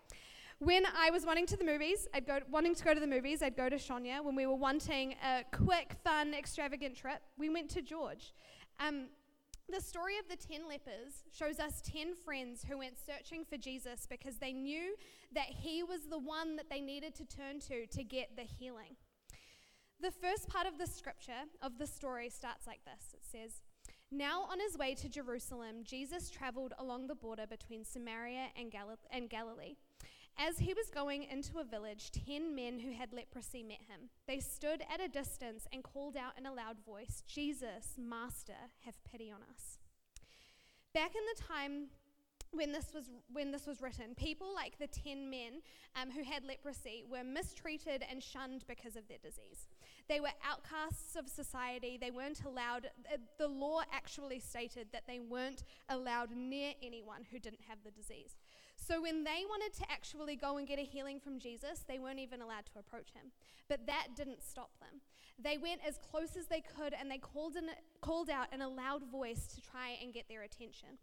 When 0.64 0.86
I 0.98 1.10
was 1.10 1.26
wanting 1.26 1.44
to 1.48 1.58
the 1.58 1.64
movies, 1.64 2.08
I'd 2.14 2.26
go 2.26 2.38
wanting 2.50 2.74
to 2.74 2.82
go 2.82 2.94
to 2.94 3.00
the 3.00 3.06
movies, 3.06 3.42
I'd 3.42 3.54
go 3.54 3.68
to 3.68 3.76
Shania. 3.76 4.24
When 4.24 4.34
we 4.34 4.46
were 4.46 4.54
wanting 4.54 5.14
a 5.22 5.44
quick, 5.54 5.94
fun, 6.02 6.32
extravagant 6.32 6.96
trip, 6.96 7.20
we 7.36 7.50
went 7.50 7.68
to 7.72 7.82
George. 7.82 8.32
Um, 8.80 9.08
the 9.68 9.78
story 9.78 10.14
of 10.16 10.26
the 10.26 10.36
10 10.36 10.66
lepers 10.66 11.24
shows 11.30 11.60
us 11.60 11.82
10 11.82 12.14
friends 12.14 12.64
who 12.66 12.78
went 12.78 12.94
searching 12.96 13.44
for 13.44 13.58
Jesus 13.58 14.06
because 14.08 14.38
they 14.38 14.54
knew 14.54 14.96
that 15.34 15.48
he 15.48 15.82
was 15.82 16.06
the 16.08 16.16
one 16.18 16.56
that 16.56 16.70
they 16.70 16.80
needed 16.80 17.14
to 17.16 17.26
turn 17.26 17.60
to 17.68 17.86
to 17.86 18.02
get 18.02 18.34
the 18.34 18.44
healing. 18.44 18.96
The 20.00 20.12
first 20.12 20.48
part 20.48 20.66
of 20.66 20.78
the 20.78 20.86
scripture 20.86 21.44
of 21.60 21.76
the 21.76 21.86
story 21.86 22.30
starts 22.30 22.66
like 22.66 22.80
this 22.86 23.12
it 23.12 23.20
says, 23.30 23.60
Now 24.10 24.46
on 24.50 24.60
his 24.60 24.78
way 24.78 24.94
to 24.94 25.10
Jerusalem, 25.10 25.82
Jesus 25.82 26.30
traveled 26.30 26.72
along 26.78 27.08
the 27.08 27.14
border 27.14 27.46
between 27.46 27.84
Samaria 27.84 28.46
and, 28.56 28.72
and 29.10 29.28
Galilee. 29.28 29.74
As 30.36 30.58
he 30.58 30.74
was 30.74 30.90
going 30.90 31.24
into 31.24 31.58
a 31.58 31.64
village, 31.64 32.10
ten 32.10 32.54
men 32.54 32.80
who 32.80 32.92
had 32.92 33.12
leprosy 33.12 33.62
met 33.62 33.78
him. 33.88 34.10
They 34.26 34.40
stood 34.40 34.82
at 34.92 35.00
a 35.00 35.08
distance 35.08 35.66
and 35.72 35.84
called 35.84 36.16
out 36.16 36.36
in 36.36 36.46
a 36.46 36.52
loud 36.52 36.78
voice, 36.84 37.22
Jesus, 37.26 37.94
Master, 37.96 38.52
have 38.84 38.94
pity 39.04 39.30
on 39.30 39.40
us. 39.42 39.78
Back 40.92 41.12
in 41.14 41.22
the 41.34 41.42
time 41.42 41.88
when 42.50 42.72
this 42.72 42.92
was 42.94 43.10
when 43.32 43.50
this 43.50 43.66
was 43.66 43.80
written, 43.80 44.14
people 44.16 44.52
like 44.54 44.78
the 44.78 44.86
ten 44.86 45.30
men 45.30 45.62
um, 45.94 46.10
who 46.10 46.22
had 46.22 46.44
leprosy 46.44 47.04
were 47.08 47.24
mistreated 47.24 48.04
and 48.08 48.22
shunned 48.22 48.64
because 48.66 48.96
of 48.96 49.06
their 49.08 49.18
disease. 49.18 49.68
They 50.08 50.20
were 50.20 50.28
outcasts 50.46 51.16
of 51.16 51.28
society. 51.28 51.98
They 52.00 52.10
weren't 52.10 52.44
allowed. 52.44 52.90
Uh, 53.12 53.16
the 53.38 53.48
law 53.48 53.82
actually 53.92 54.40
stated 54.40 54.88
that 54.92 55.06
they 55.06 55.20
weren't 55.20 55.64
allowed 55.88 56.30
near 56.36 56.72
anyone 56.82 57.24
who 57.30 57.38
didn't 57.38 57.62
have 57.68 57.78
the 57.84 57.90
disease. 57.90 58.36
So 58.76 59.00
when 59.00 59.24
they 59.24 59.42
wanted 59.48 59.72
to 59.78 59.90
actually 59.90 60.36
go 60.36 60.58
and 60.58 60.66
get 60.66 60.78
a 60.78 60.82
healing 60.82 61.20
from 61.20 61.38
Jesus, 61.38 61.84
they 61.86 61.98
weren't 61.98 62.18
even 62.18 62.42
allowed 62.42 62.66
to 62.66 62.78
approach 62.78 63.12
him. 63.12 63.32
But 63.68 63.86
that 63.86 64.08
didn't 64.16 64.42
stop 64.42 64.70
them. 64.80 65.00
They 65.38 65.58
went 65.58 65.80
as 65.86 65.98
close 65.98 66.36
as 66.36 66.46
they 66.46 66.60
could 66.60 66.94
and 66.94 67.10
they 67.10 67.18
called, 67.18 67.56
in, 67.56 67.66
called 68.00 68.30
out 68.30 68.52
in 68.52 68.60
a 68.60 68.68
loud 68.68 69.04
voice 69.10 69.46
to 69.54 69.60
try 69.60 69.96
and 70.02 70.12
get 70.12 70.28
their 70.28 70.42
attention. 70.42 70.98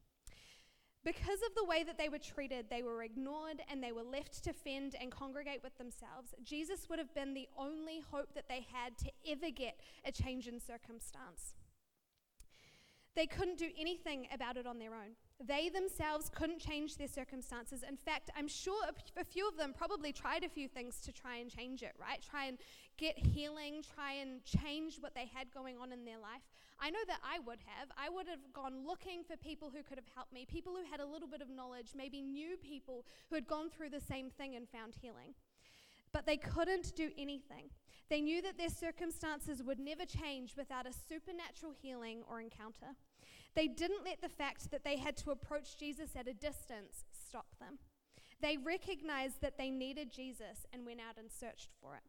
Because 1.03 1.39
of 1.47 1.55
the 1.55 1.65
way 1.65 1.83
that 1.83 1.97
they 1.97 2.09
were 2.09 2.19
treated, 2.19 2.67
they 2.69 2.83
were 2.83 3.01
ignored 3.01 3.61
and 3.71 3.83
they 3.83 3.91
were 3.91 4.03
left 4.03 4.43
to 4.43 4.53
fend 4.53 4.95
and 5.01 5.11
congregate 5.11 5.61
with 5.63 5.75
themselves. 5.79 6.35
Jesus 6.43 6.87
would 6.89 6.99
have 6.99 7.13
been 7.15 7.33
the 7.33 7.49
only 7.57 8.03
hope 8.11 8.35
that 8.35 8.47
they 8.47 8.65
had 8.71 8.97
to 8.99 9.11
ever 9.27 9.49
get 9.49 9.79
a 10.05 10.11
change 10.11 10.47
in 10.47 10.59
circumstance. 10.59 11.55
They 13.15 13.25
couldn't 13.25 13.57
do 13.57 13.69
anything 13.77 14.27
about 14.31 14.57
it 14.57 14.67
on 14.67 14.77
their 14.77 14.93
own. 14.93 15.15
They 15.47 15.69
themselves 15.69 16.29
couldn't 16.29 16.59
change 16.59 16.97
their 16.97 17.07
circumstances. 17.07 17.83
In 17.87 17.97
fact, 17.97 18.29
I'm 18.37 18.47
sure 18.47 18.83
a 19.17 19.23
few 19.23 19.47
of 19.47 19.57
them 19.57 19.73
probably 19.75 20.13
tried 20.13 20.43
a 20.43 20.49
few 20.49 20.67
things 20.67 21.01
to 21.01 21.11
try 21.11 21.37
and 21.37 21.49
change 21.49 21.81
it, 21.81 21.93
right? 21.99 22.21
Try 22.21 22.45
and 22.45 22.57
get 22.97 23.17
healing, 23.17 23.83
try 23.95 24.13
and 24.13 24.43
change 24.45 24.97
what 24.99 25.15
they 25.15 25.25
had 25.33 25.51
going 25.51 25.77
on 25.79 25.91
in 25.91 26.05
their 26.05 26.19
life. 26.19 26.41
I 26.79 26.89
know 26.89 26.99
that 27.07 27.19
I 27.23 27.39
would 27.39 27.59
have. 27.65 27.89
I 27.97 28.09
would 28.09 28.27
have 28.27 28.53
gone 28.53 28.85
looking 28.85 29.23
for 29.23 29.35
people 29.37 29.71
who 29.73 29.83
could 29.83 29.97
have 29.97 30.07
helped 30.15 30.33
me, 30.33 30.45
people 30.45 30.73
who 30.73 30.89
had 30.89 30.99
a 30.99 31.05
little 31.05 31.27
bit 31.27 31.41
of 31.41 31.49
knowledge, 31.49 31.93
maybe 31.95 32.21
knew 32.21 32.57
people 32.57 33.05
who 33.29 33.35
had 33.35 33.47
gone 33.47 33.69
through 33.69 33.89
the 33.89 33.99
same 33.99 34.29
thing 34.29 34.55
and 34.55 34.67
found 34.69 34.95
healing. 35.01 35.33
But 36.13 36.25
they 36.25 36.37
couldn't 36.37 36.95
do 36.95 37.09
anything. 37.17 37.69
They 38.09 38.19
knew 38.19 38.41
that 38.41 38.57
their 38.57 38.69
circumstances 38.69 39.63
would 39.63 39.79
never 39.79 40.05
change 40.05 40.55
without 40.57 40.85
a 40.85 40.91
supernatural 40.91 41.73
healing 41.81 42.23
or 42.29 42.41
encounter. 42.41 42.97
They 43.55 43.67
didn't 43.67 44.05
let 44.05 44.21
the 44.21 44.29
fact 44.29 44.71
that 44.71 44.83
they 44.83 44.97
had 44.97 45.17
to 45.17 45.31
approach 45.31 45.77
Jesus 45.77 46.11
at 46.15 46.27
a 46.27 46.33
distance 46.33 47.05
stop 47.11 47.47
them. 47.59 47.79
They 48.41 48.57
recognized 48.57 49.41
that 49.41 49.57
they 49.57 49.69
needed 49.69 50.11
Jesus 50.11 50.65
and 50.73 50.85
went 50.85 50.99
out 50.99 51.17
and 51.17 51.31
searched 51.31 51.69
for 51.81 51.95
it. 51.95 52.01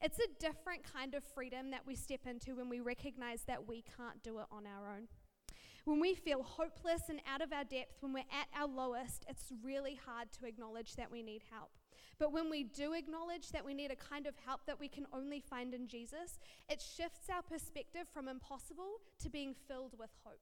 It's 0.00 0.18
a 0.18 0.40
different 0.40 0.82
kind 0.84 1.14
of 1.14 1.22
freedom 1.22 1.70
that 1.70 1.86
we 1.86 1.94
step 1.94 2.26
into 2.26 2.56
when 2.56 2.68
we 2.68 2.80
recognize 2.80 3.42
that 3.46 3.68
we 3.68 3.84
can't 3.96 4.22
do 4.22 4.38
it 4.40 4.46
on 4.50 4.64
our 4.66 4.90
own. 4.90 5.08
When 5.84 6.00
we 6.00 6.14
feel 6.14 6.42
hopeless 6.42 7.02
and 7.08 7.20
out 7.30 7.42
of 7.42 7.52
our 7.52 7.64
depth, 7.64 7.98
when 8.00 8.12
we're 8.12 8.20
at 8.20 8.48
our 8.58 8.66
lowest, 8.66 9.24
it's 9.28 9.52
really 9.62 9.98
hard 10.06 10.32
to 10.32 10.46
acknowledge 10.46 10.96
that 10.96 11.12
we 11.12 11.22
need 11.22 11.42
help. 11.50 11.70
But 12.18 12.32
when 12.32 12.48
we 12.48 12.64
do 12.64 12.94
acknowledge 12.94 13.50
that 13.50 13.64
we 13.64 13.74
need 13.74 13.90
a 13.90 13.96
kind 13.96 14.26
of 14.26 14.34
help 14.46 14.66
that 14.66 14.80
we 14.80 14.88
can 14.88 15.06
only 15.12 15.40
find 15.40 15.74
in 15.74 15.86
Jesus, 15.86 16.38
it 16.68 16.80
shifts 16.80 17.28
our 17.32 17.42
perspective 17.42 18.06
from 18.12 18.28
impossible 18.28 19.00
to 19.20 19.28
being 19.28 19.54
filled 19.68 19.92
with 19.98 20.10
hope. 20.24 20.40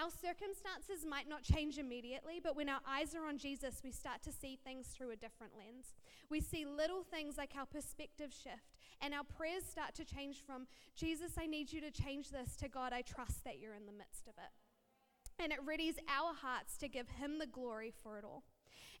Our 0.00 0.10
circumstances 0.10 1.04
might 1.04 1.28
not 1.28 1.42
change 1.42 1.76
immediately, 1.76 2.40
but 2.42 2.54
when 2.54 2.68
our 2.68 2.80
eyes 2.86 3.16
are 3.16 3.26
on 3.26 3.36
Jesus, 3.36 3.80
we 3.82 3.90
start 3.90 4.22
to 4.22 4.32
see 4.32 4.56
things 4.62 4.86
through 4.86 5.10
a 5.10 5.16
different 5.16 5.54
lens. 5.58 5.94
We 6.30 6.40
see 6.40 6.64
little 6.64 7.02
things 7.02 7.36
like 7.36 7.54
our 7.58 7.66
perspective 7.66 8.32
shift, 8.32 8.76
and 9.00 9.12
our 9.12 9.24
prayers 9.24 9.64
start 9.64 9.96
to 9.96 10.04
change 10.04 10.44
from, 10.46 10.68
Jesus, 10.94 11.32
I 11.36 11.46
need 11.46 11.72
you 11.72 11.80
to 11.80 11.90
change 11.90 12.30
this, 12.30 12.54
to 12.56 12.68
God, 12.68 12.92
I 12.92 13.02
trust 13.02 13.42
that 13.42 13.58
you're 13.58 13.74
in 13.74 13.86
the 13.86 13.92
midst 13.92 14.28
of 14.28 14.34
it. 14.38 15.42
And 15.42 15.52
it 15.52 15.66
readies 15.66 15.96
our 16.08 16.32
hearts 16.32 16.76
to 16.78 16.88
give 16.88 17.08
Him 17.08 17.40
the 17.40 17.46
glory 17.46 17.92
for 18.02 18.18
it 18.18 18.24
all. 18.24 18.44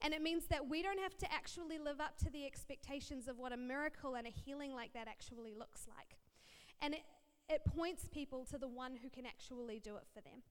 And 0.02 0.12
it 0.12 0.22
means 0.22 0.46
that 0.46 0.68
we 0.68 0.82
don't 0.82 1.00
have 1.00 1.16
to 1.18 1.32
actually 1.32 1.78
live 1.78 2.00
up 2.00 2.18
to 2.18 2.30
the 2.30 2.44
expectations 2.44 3.28
of 3.28 3.38
what 3.38 3.52
a 3.52 3.56
miracle 3.56 4.16
and 4.16 4.26
a 4.26 4.30
healing 4.30 4.74
like 4.74 4.94
that 4.94 5.06
actually 5.06 5.54
looks 5.54 5.86
like. 5.88 6.18
And 6.80 6.94
it, 6.94 7.02
it 7.48 7.62
points 7.64 8.08
people 8.08 8.44
to 8.46 8.58
the 8.58 8.68
one 8.68 8.96
who 9.00 9.08
can 9.08 9.26
actually 9.26 9.78
do 9.78 9.96
it 9.96 10.06
for 10.12 10.20
them. 10.20 10.42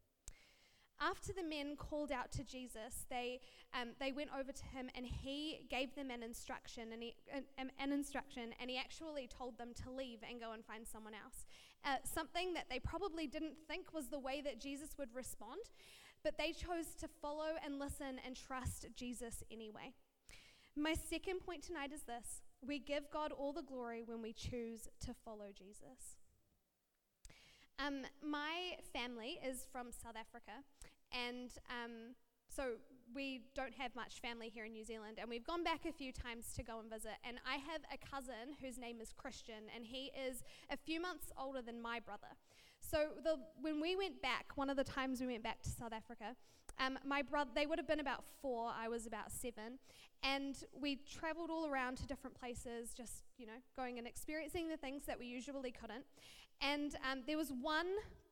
After 0.99 1.31
the 1.31 1.43
men 1.43 1.75
called 1.75 2.11
out 2.11 2.31
to 2.33 2.43
Jesus, 2.43 3.05
they, 3.09 3.39
um, 3.79 3.89
they 3.99 4.11
went 4.11 4.29
over 4.37 4.51
to 4.51 4.65
him 4.65 4.89
and 4.95 5.05
he 5.05 5.61
gave 5.69 5.93
them 5.95 6.09
an 6.09 6.23
instruction 6.23 6.91
and 6.91 7.03
he, 7.03 7.15
an, 7.57 7.71
an 7.79 7.91
instruction 7.91 8.53
and 8.59 8.69
he 8.69 8.77
actually 8.77 9.27
told 9.27 9.57
them 9.57 9.69
to 9.83 9.91
leave 9.91 10.19
and 10.27 10.41
go 10.41 10.53
and 10.53 10.65
find 10.65 10.87
someone 10.87 11.13
else. 11.13 11.45
Uh, 11.85 11.97
something 12.03 12.53
that 12.53 12.65
they 12.69 12.79
probably 12.79 13.27
didn't 13.27 13.55
think 13.67 13.93
was 13.93 14.07
the 14.07 14.19
way 14.19 14.41
that 14.41 14.59
Jesus 14.59 14.97
would 14.97 15.13
respond, 15.13 15.61
but 16.23 16.37
they 16.37 16.51
chose 16.51 16.95
to 16.99 17.07
follow 17.21 17.53
and 17.63 17.77
listen 17.77 18.19
and 18.25 18.35
trust 18.35 18.87
Jesus 18.95 19.43
anyway. 19.51 19.93
My 20.75 20.93
second 20.93 21.41
point 21.41 21.63
tonight 21.63 21.91
is 21.93 22.01
this 22.03 22.41
we 22.65 22.79
give 22.79 23.09
God 23.11 23.31
all 23.31 23.53
the 23.53 23.61
glory 23.61 24.03
when 24.03 24.21
we 24.21 24.33
choose 24.33 24.87
to 25.01 25.13
follow 25.25 25.49
Jesus. 25.55 26.17
Um, 27.79 28.01
my 28.23 28.75
family 28.91 29.39
is 29.45 29.67
from 29.71 29.91
South 29.91 30.15
Africa, 30.19 30.63
and 31.11 31.51
um, 31.69 32.15
so 32.49 32.73
we 33.13 33.41
don't 33.55 33.73
have 33.75 33.95
much 33.95 34.19
family 34.19 34.49
here 34.49 34.65
in 34.65 34.73
New 34.73 34.83
Zealand, 34.83 35.17
and 35.19 35.29
we've 35.29 35.45
gone 35.45 35.63
back 35.63 35.85
a 35.85 35.91
few 35.91 36.11
times 36.11 36.53
to 36.55 36.63
go 36.63 36.79
and 36.79 36.89
visit. 36.89 37.13
And 37.23 37.37
I 37.47 37.57
have 37.57 37.81
a 37.93 37.97
cousin 37.97 38.57
whose 38.61 38.77
name 38.77 38.99
is 38.99 39.13
Christian, 39.13 39.69
and 39.75 39.85
he 39.85 40.11
is 40.27 40.43
a 40.71 40.77
few 40.77 40.99
months 40.99 41.31
older 41.39 41.61
than 41.61 41.79
my 41.79 41.99
brother. 41.99 42.33
So 42.79 43.09
the, 43.23 43.37
when 43.61 43.79
we 43.79 43.95
went 43.95 44.21
back, 44.21 44.53
one 44.55 44.69
of 44.69 44.77
the 44.77 44.83
times 44.83 45.21
we 45.21 45.27
went 45.27 45.43
back 45.43 45.61
to 45.63 45.69
South 45.69 45.93
Africa, 45.93 46.35
um, 46.79 46.97
my 47.05 47.21
brother, 47.21 47.49
they 47.55 47.65
would 47.65 47.79
have 47.79 47.87
been 47.87 47.99
about 47.99 48.23
four, 48.41 48.71
I 48.75 48.87
was 48.87 49.07
about 49.07 49.31
seven, 49.31 49.79
and 50.23 50.55
we 50.79 50.99
traveled 51.11 51.49
all 51.49 51.67
around 51.67 51.97
to 51.97 52.07
different 52.07 52.39
places, 52.39 52.93
just 52.93 53.23
you 53.37 53.45
know, 53.45 53.59
going 53.75 53.97
and 53.97 54.07
experiencing 54.07 54.67
the 54.67 54.77
things 54.77 55.03
that 55.05 55.17
we 55.19 55.25
usually 55.25 55.71
couldn't. 55.71 56.05
And 56.61 56.95
um, 57.09 57.21
there 57.27 57.37
was 57.37 57.51
one 57.61 57.87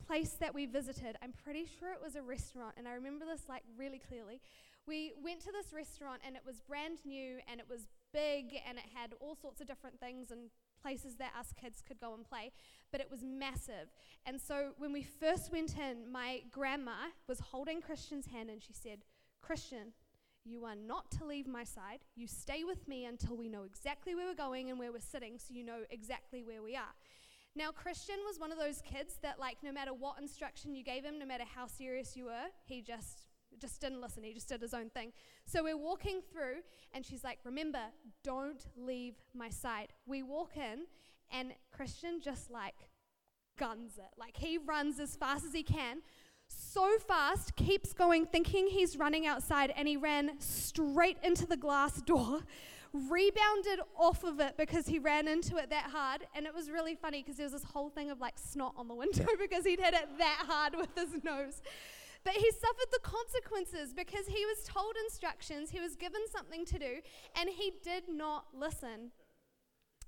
place 0.05 0.32
that 0.39 0.53
we 0.53 0.65
visited. 0.65 1.15
I'm 1.22 1.34
pretty 1.44 1.65
sure 1.79 1.91
it 1.91 2.01
was 2.03 2.15
a 2.15 2.22
restaurant, 2.22 2.75
and 2.77 2.88
I 2.88 2.94
remember 2.94 3.25
this 3.25 3.44
like 3.50 3.63
really 3.77 4.00
clearly. 4.00 4.41
We 4.88 5.13
went 5.24 5.41
to 5.41 5.51
this 5.51 5.74
restaurant, 5.74 6.22
and 6.25 6.36
it 6.36 6.44
was 6.46 6.62
brand 6.62 7.00
new, 7.05 7.39
and 7.50 7.60
it 7.60 7.65
was 7.70 7.88
big, 8.13 8.55
and 8.67 8.77
it 8.77 8.86
had 8.94 9.13
all 9.20 9.36
sorts 9.36 9.60
of 9.62 9.67
different 9.67 10.00
things 10.00 10.29
and 10.32 10.51
places 10.82 11.15
that 11.15 11.34
us 11.38 11.53
kids 11.60 11.82
could 11.86 12.00
go 12.00 12.13
and 12.13 12.24
play, 12.24 12.51
but 12.91 13.01
it 13.01 13.10
was 13.10 13.24
massive. 13.24 13.89
And 14.25 14.39
so 14.39 14.74
when 14.77 14.94
we 14.94 15.01
first 15.01 15.51
went 15.51 15.75
in, 15.77 16.12
my 16.12 16.41
grandma 16.51 17.10
was 17.27 17.39
holding 17.39 17.82
Christian's 17.82 18.27
hand, 18.27 18.50
and 18.50 18.62
she 18.62 18.74
said, 18.74 19.00
Christian, 19.41 19.94
you 20.44 20.63
are 20.65 20.75
not 20.75 21.10
to 21.12 21.25
leave 21.25 21.48
my 21.48 21.63
side. 21.63 22.01
You 22.15 22.27
stay 22.27 22.63
with 22.63 22.88
me 22.88 23.05
until 23.05 23.36
we 23.36 23.50
know 23.50 23.63
exactly 23.63 24.13
where 24.13 24.27
we're 24.27 24.36
going 24.36 24.70
and 24.70 24.77
where 24.77 24.91
we're 24.91 25.00
sitting, 25.00 25.39
so 25.39 25.53
you 25.55 25.63
know 25.63 25.79
exactly 25.89 26.44
where 26.44 26.62
we 26.62 26.75
are. 26.75 26.94
Now, 27.56 27.72
Christian 27.72 28.18
was 28.28 28.38
one 28.38 28.52
of 28.52 28.58
those 28.58 28.82
kids 28.82 29.18
that, 29.22 29.40
like, 29.40 29.58
no 29.64 29.72
matter 29.72 29.94
what 29.94 30.20
instruction 30.20 30.76
you 30.76 30.84
gave 30.84 31.06
him, 31.06 31.18
no 31.18 31.26
matter 31.26 31.46
how 31.46 31.68
serious 31.68 32.18
you 32.18 32.26
were, 32.26 32.50
he 32.66 32.82
just 32.82 33.28
just 33.62 33.80
didn't 33.80 34.02
listen. 34.02 34.22
He 34.22 34.34
just 34.34 34.50
did 34.50 34.62
his 34.62 34.74
own 34.74 34.90
thing. 34.90 35.14
So 35.46 35.64
we're 35.64 35.78
walking 35.78 36.20
through, 36.30 36.58
and 36.94 37.06
she's 37.06 37.24
like, 37.24 37.40
"Remember, 37.46 37.86
don't 38.22 38.68
leave 38.76 39.16
my 39.34 39.50
side." 39.50 39.94
We 40.06 40.24
walk 40.24 40.58
in, 40.58 40.88
and 41.32 41.54
Christian 41.72 42.20
just 42.20 42.52
like 42.52 42.90
guns 43.58 43.98
it. 43.98 44.12
Like 44.18 44.36
he 44.36 44.58
runs 44.58 45.00
as 45.00 45.16
fast 45.16 45.46
as 45.46 45.54
he 45.54 45.64
can, 45.64 46.02
so 46.48 46.98
fast, 47.00 47.56
keeps 47.56 47.94
going, 47.94 48.26
thinking 48.26 48.68
he's 48.68 48.98
running 48.98 49.26
outside, 49.26 49.72
and 49.76 49.88
he 49.88 49.96
ran 49.96 50.40
straight 50.40 51.18
into 51.24 51.46
the 51.46 51.58
glass 51.58 52.02
door 52.02 52.42
rebounded 53.10 53.80
off 53.98 54.24
of 54.24 54.40
it 54.40 54.56
because 54.58 54.88
he 54.88 55.00
ran 55.00 55.28
into 55.28 55.58
it 55.58 55.70
that 55.70 55.90
hard. 55.92 56.25
And 56.36 56.46
it 56.46 56.54
was 56.54 56.70
really 56.70 56.96
funny 56.96 57.22
because 57.22 57.38
there 57.38 57.46
was 57.46 57.54
this 57.54 57.64
whole 57.64 57.90
thing 57.90 58.10
of 58.10 58.20
like 58.20 58.36
snot 58.38 58.74
on 58.78 58.88
the 58.88 58.96
window 58.96 59.25
because 59.40 59.66
he'd 59.66 59.80
hit 59.80 59.94
it 59.94 60.18
that 60.18 60.46
hard 60.48 60.75
with 60.75 60.90
his 60.96 61.24
nose. 61.24 61.62
But 62.24 62.34
he 62.34 62.50
suffered 62.52 62.88
the 62.92 63.00
consequences 63.04 63.94
because 63.94 64.25
he 64.28 64.46
was 64.46 64.64
told 64.66 64.96
instructions, 65.04 65.70
he 65.70 65.80
was 65.80 65.96
given 65.96 66.22
something 66.32 66.66
to 66.66 66.80
do, 66.80 67.02
and 67.40 67.50
he 67.50 67.74
did 67.84 68.06
not 68.10 68.48
listen. 68.52 69.12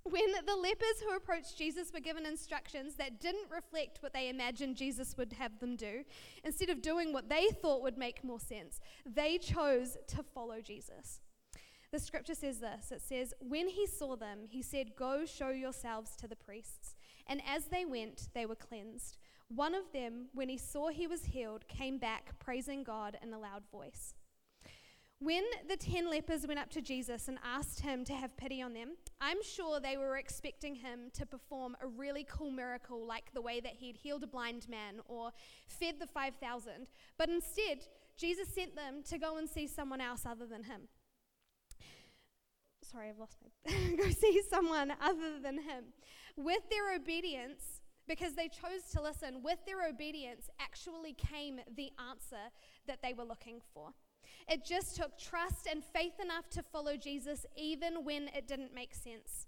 When 0.03 0.31
the 0.45 0.55
lepers 0.55 1.01
who 1.05 1.15
approached 1.15 1.57
Jesus 1.57 1.91
were 1.93 1.99
given 1.99 2.25
instructions 2.25 2.95
that 2.95 3.19
didn't 3.19 3.51
reflect 3.51 3.99
what 4.01 4.13
they 4.13 4.29
imagined 4.29 4.77
Jesus 4.77 5.15
would 5.17 5.33
have 5.33 5.59
them 5.59 5.75
do, 5.75 6.05
instead 6.43 6.69
of 6.69 6.81
doing 6.81 7.13
what 7.13 7.29
they 7.29 7.49
thought 7.49 7.83
would 7.83 7.97
make 7.97 8.23
more 8.23 8.39
sense, 8.39 8.79
they 9.05 9.37
chose 9.37 9.97
to 10.07 10.23
follow 10.23 10.59
Jesus. 10.61 11.19
The 11.91 11.99
scripture 11.99 12.35
says 12.35 12.59
this 12.59 12.91
it 12.91 13.01
says, 13.01 13.33
When 13.39 13.69
he 13.69 13.87
saw 13.87 14.15
them, 14.15 14.39
he 14.49 14.61
said, 14.61 14.95
Go 14.95 15.25
show 15.25 15.49
yourselves 15.49 16.15
to 16.17 16.27
the 16.27 16.35
priests. 16.35 16.95
And 17.27 17.41
as 17.47 17.65
they 17.65 17.85
went, 17.85 18.29
they 18.33 18.45
were 18.45 18.55
cleansed. 18.55 19.17
One 19.49 19.73
of 19.73 19.91
them, 19.93 20.27
when 20.33 20.49
he 20.49 20.57
saw 20.57 20.89
he 20.89 21.07
was 21.07 21.25
healed, 21.25 21.67
came 21.67 21.97
back 21.97 22.37
praising 22.39 22.83
God 22.83 23.17
in 23.21 23.33
a 23.33 23.39
loud 23.39 23.63
voice. 23.71 24.13
When 25.19 25.43
the 25.67 25.77
ten 25.77 26.09
lepers 26.09 26.45
went 26.45 26.59
up 26.59 26.69
to 26.71 26.81
Jesus 26.81 27.27
and 27.27 27.39
asked 27.43 27.79
him 27.79 28.05
to 28.05 28.13
have 28.13 28.37
pity 28.37 28.61
on 28.61 28.73
them, 28.73 28.97
I'm 29.19 29.41
sure 29.41 29.79
they 29.79 29.97
were 29.97 30.17
expecting 30.17 30.75
him 30.75 31.09
to 31.13 31.25
perform 31.25 31.75
a 31.81 31.87
really 31.87 32.25
cool 32.29 32.51
miracle 32.51 33.03
like 33.03 33.33
the 33.33 33.41
way 33.41 33.59
that 33.61 33.73
he'd 33.77 33.95
healed 33.95 34.23
a 34.23 34.27
blind 34.27 34.69
man 34.69 34.99
or 35.07 35.31
fed 35.67 35.95
the 35.99 36.05
5,000. 36.05 36.87
But 37.17 37.29
instead, 37.29 37.79
Jesus 38.15 38.49
sent 38.49 38.75
them 38.75 39.01
to 39.09 39.17
go 39.17 39.37
and 39.37 39.49
see 39.49 39.65
someone 39.65 40.01
else 40.01 40.23
other 40.25 40.45
than 40.45 40.63
him 40.63 40.87
sorry, 42.91 43.09
I've 43.09 43.19
lost 43.19 43.37
my, 43.41 43.95
go 43.97 44.09
see 44.09 44.41
someone 44.49 44.93
other 45.01 45.39
than 45.41 45.55
him. 45.55 45.85
With 46.35 46.69
their 46.69 46.95
obedience, 46.95 47.81
because 48.07 48.33
they 48.33 48.47
chose 48.47 48.83
to 48.93 49.01
listen, 49.01 49.41
with 49.43 49.59
their 49.65 49.87
obedience 49.87 50.49
actually 50.59 51.13
came 51.13 51.59
the 51.75 51.91
answer 52.09 52.51
that 52.87 53.01
they 53.01 53.13
were 53.13 53.25
looking 53.25 53.59
for. 53.73 53.89
It 54.47 54.65
just 54.65 54.95
took 54.95 55.17
trust 55.17 55.67
and 55.69 55.83
faith 55.83 56.19
enough 56.21 56.49
to 56.51 56.63
follow 56.63 56.95
Jesus 56.95 57.45
even 57.57 58.05
when 58.05 58.29
it 58.29 58.47
didn't 58.47 58.73
make 58.73 58.93
sense. 58.93 59.47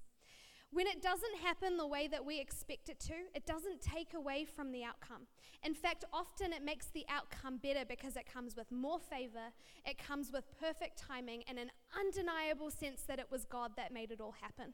When 0.71 0.85
it 0.85 1.01
doesn't 1.01 1.37
happen 1.43 1.77
the 1.77 1.87
way 1.87 2.07
that 2.07 2.23
we 2.23 2.39
expect 2.39 2.89
it 2.89 2.99
to, 3.01 3.13
it 3.33 3.45
doesn't 3.47 3.81
take 3.81 4.13
away 4.13 4.45
from 4.45 4.71
the 4.71 4.83
outcome. 4.83 5.25
In 5.63 5.73
fact, 5.73 6.05
often 6.13 6.53
it 6.53 6.63
makes 6.63 6.87
the 6.87 7.05
outcome 7.09 7.57
better 7.57 7.85
because 7.87 8.15
it 8.15 8.31
comes 8.31 8.55
with 8.55 8.71
more 8.71 8.99
favor, 8.99 9.51
it 9.83 9.97
comes 9.97 10.31
with 10.31 10.45
perfect 10.59 10.99
timing, 10.99 11.43
and 11.47 11.57
an 11.57 11.71
undeniable 11.99 12.69
sense 12.69 13.01
that 13.07 13.17
it 13.17 13.31
was 13.31 13.45
God 13.45 13.71
that 13.77 13.91
made 13.91 14.11
it 14.11 14.21
all 14.21 14.35
happen. 14.39 14.73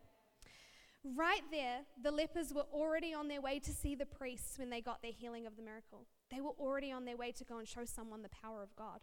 Right 1.16 1.44
there, 1.50 1.82
the 2.02 2.12
lepers 2.12 2.54
were 2.54 2.66
already 2.74 3.14
on 3.14 3.28
their 3.28 3.42
way 3.42 3.60
to 3.60 3.72
see 3.72 3.96
the 3.96 4.06
priests 4.06 4.58
when 4.58 4.70
they 4.70 4.82
got 4.82 5.02
their 5.02 5.12
healing 5.12 5.46
of 5.46 5.56
the 5.56 5.62
miracle. 5.62 6.08
They 6.30 6.42
were 6.42 6.56
already 6.60 6.92
on 6.92 7.06
their 7.06 7.16
way 7.16 7.32
to 7.34 7.44
go 7.46 7.60
and 7.60 7.68
show 7.68 7.86
someone 7.86 8.22
the 8.22 8.30
power 8.30 8.62
of 8.62 8.76
God. 8.76 9.02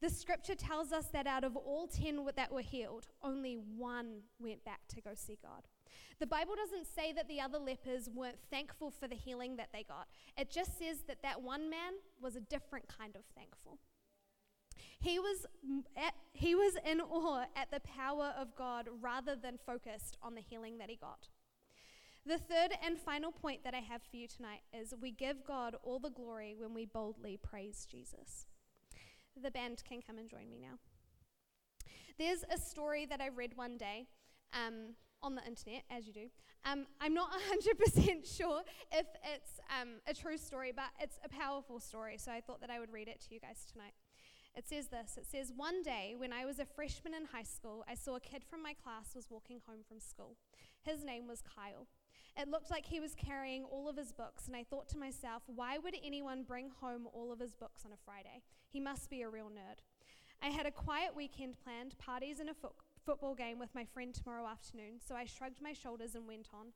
The 0.00 0.10
scripture 0.10 0.54
tells 0.54 0.92
us 0.92 1.06
that 1.12 1.26
out 1.26 1.42
of 1.42 1.56
all 1.56 1.86
10 1.88 2.26
that 2.36 2.52
were 2.52 2.60
healed, 2.60 3.06
only 3.22 3.54
one 3.54 4.20
went 4.38 4.62
back 4.64 4.80
to 4.88 5.00
go 5.00 5.12
see 5.14 5.38
God. 5.42 5.66
The 6.18 6.26
Bible 6.26 6.54
doesn't 6.56 6.86
say 6.86 7.12
that 7.12 7.28
the 7.28 7.40
other 7.40 7.58
lepers 7.58 8.08
weren't 8.12 8.38
thankful 8.50 8.90
for 8.90 9.06
the 9.06 9.14
healing 9.14 9.56
that 9.56 9.68
they 9.72 9.82
got. 9.82 10.06
It 10.36 10.50
just 10.50 10.78
says 10.78 11.02
that 11.08 11.22
that 11.22 11.42
one 11.42 11.68
man 11.68 11.94
was 12.20 12.36
a 12.36 12.40
different 12.40 12.86
kind 12.88 13.16
of 13.16 13.22
thankful. 13.34 13.78
He 14.98 15.18
was, 15.18 15.46
at, 15.96 16.14
he 16.32 16.54
was 16.54 16.74
in 16.84 17.00
awe 17.00 17.44
at 17.54 17.70
the 17.70 17.80
power 17.80 18.34
of 18.38 18.56
God 18.56 18.88
rather 19.00 19.36
than 19.36 19.58
focused 19.58 20.16
on 20.22 20.34
the 20.34 20.40
healing 20.40 20.78
that 20.78 20.88
he 20.88 20.96
got. 20.96 21.28
The 22.24 22.38
third 22.38 22.72
and 22.84 22.98
final 22.98 23.30
point 23.30 23.62
that 23.62 23.74
I 23.74 23.78
have 23.78 24.02
for 24.02 24.16
you 24.16 24.26
tonight 24.26 24.62
is 24.72 24.94
we 25.00 25.12
give 25.12 25.46
God 25.46 25.76
all 25.84 26.00
the 26.00 26.10
glory 26.10 26.56
when 26.58 26.74
we 26.74 26.84
boldly 26.84 27.38
praise 27.40 27.86
Jesus. 27.88 28.46
The 29.40 29.50
band 29.50 29.84
can 29.88 30.00
come 30.02 30.18
and 30.18 30.28
join 30.28 30.50
me 30.50 30.58
now. 30.58 30.78
There's 32.18 32.42
a 32.52 32.58
story 32.58 33.06
that 33.06 33.20
I 33.20 33.28
read 33.28 33.56
one 33.56 33.76
day 33.76 34.08
um, 34.52 34.94
on 35.22 35.34
the 35.34 35.44
internet, 35.44 35.82
as 35.90 36.06
you 36.06 36.12
do. 36.12 36.26
Um, 36.64 36.86
I'm 37.00 37.14
not 37.14 37.30
100% 37.52 38.36
sure 38.36 38.62
if 38.92 39.06
it's 39.34 39.60
um, 39.80 40.00
a 40.06 40.14
true 40.14 40.38
story, 40.38 40.72
but 40.74 40.86
it's 41.00 41.18
a 41.24 41.28
powerful 41.28 41.80
story, 41.80 42.16
so 42.18 42.32
I 42.32 42.40
thought 42.40 42.60
that 42.60 42.70
I 42.70 42.80
would 42.80 42.92
read 42.92 43.08
it 43.08 43.20
to 43.28 43.34
you 43.34 43.40
guys 43.40 43.66
tonight. 43.70 43.94
It 44.56 44.66
says 44.66 44.88
this 44.88 45.18
It 45.18 45.26
says, 45.26 45.52
One 45.54 45.82
day 45.82 46.14
when 46.16 46.32
I 46.32 46.46
was 46.46 46.58
a 46.58 46.64
freshman 46.64 47.14
in 47.14 47.26
high 47.26 47.42
school, 47.42 47.84
I 47.88 47.94
saw 47.94 48.16
a 48.16 48.20
kid 48.20 48.42
from 48.48 48.62
my 48.62 48.72
class 48.72 49.14
was 49.14 49.26
walking 49.30 49.60
home 49.66 49.80
from 49.86 50.00
school. 50.00 50.36
His 50.82 51.04
name 51.04 51.28
was 51.28 51.42
Kyle. 51.42 51.86
It 52.38 52.48
looked 52.48 52.70
like 52.70 52.86
he 52.86 53.00
was 53.00 53.14
carrying 53.14 53.64
all 53.64 53.88
of 53.88 53.96
his 53.96 54.12
books, 54.12 54.46
and 54.46 54.54
I 54.56 54.64
thought 54.64 54.88
to 54.90 54.98
myself, 54.98 55.42
why 55.46 55.78
would 55.78 55.94
anyone 56.04 56.42
bring 56.42 56.70
home 56.80 57.06
all 57.12 57.32
of 57.32 57.38
his 57.40 57.54
books 57.54 57.84
on 57.84 57.92
a 57.92 57.96
Friday? 58.04 58.42
He 58.68 58.80
must 58.80 59.08
be 59.08 59.22
a 59.22 59.28
real 59.28 59.46
nerd. 59.46 59.80
I 60.42 60.48
had 60.48 60.66
a 60.66 60.70
quiet 60.70 61.16
weekend 61.16 61.56
planned, 61.62 61.96
parties 61.98 62.40
and 62.40 62.50
a 62.50 62.54
fo- 62.54 62.74
football 63.06 63.36
game 63.36 63.60
with 63.60 63.72
my 63.74 63.84
friend 63.84 64.12
tomorrow 64.12 64.46
afternoon, 64.46 64.98
so 64.98 65.14
I 65.14 65.24
shrugged 65.24 65.62
my 65.62 65.72
shoulders 65.72 66.16
and 66.16 66.26
went 66.26 66.48
on. 66.52 66.72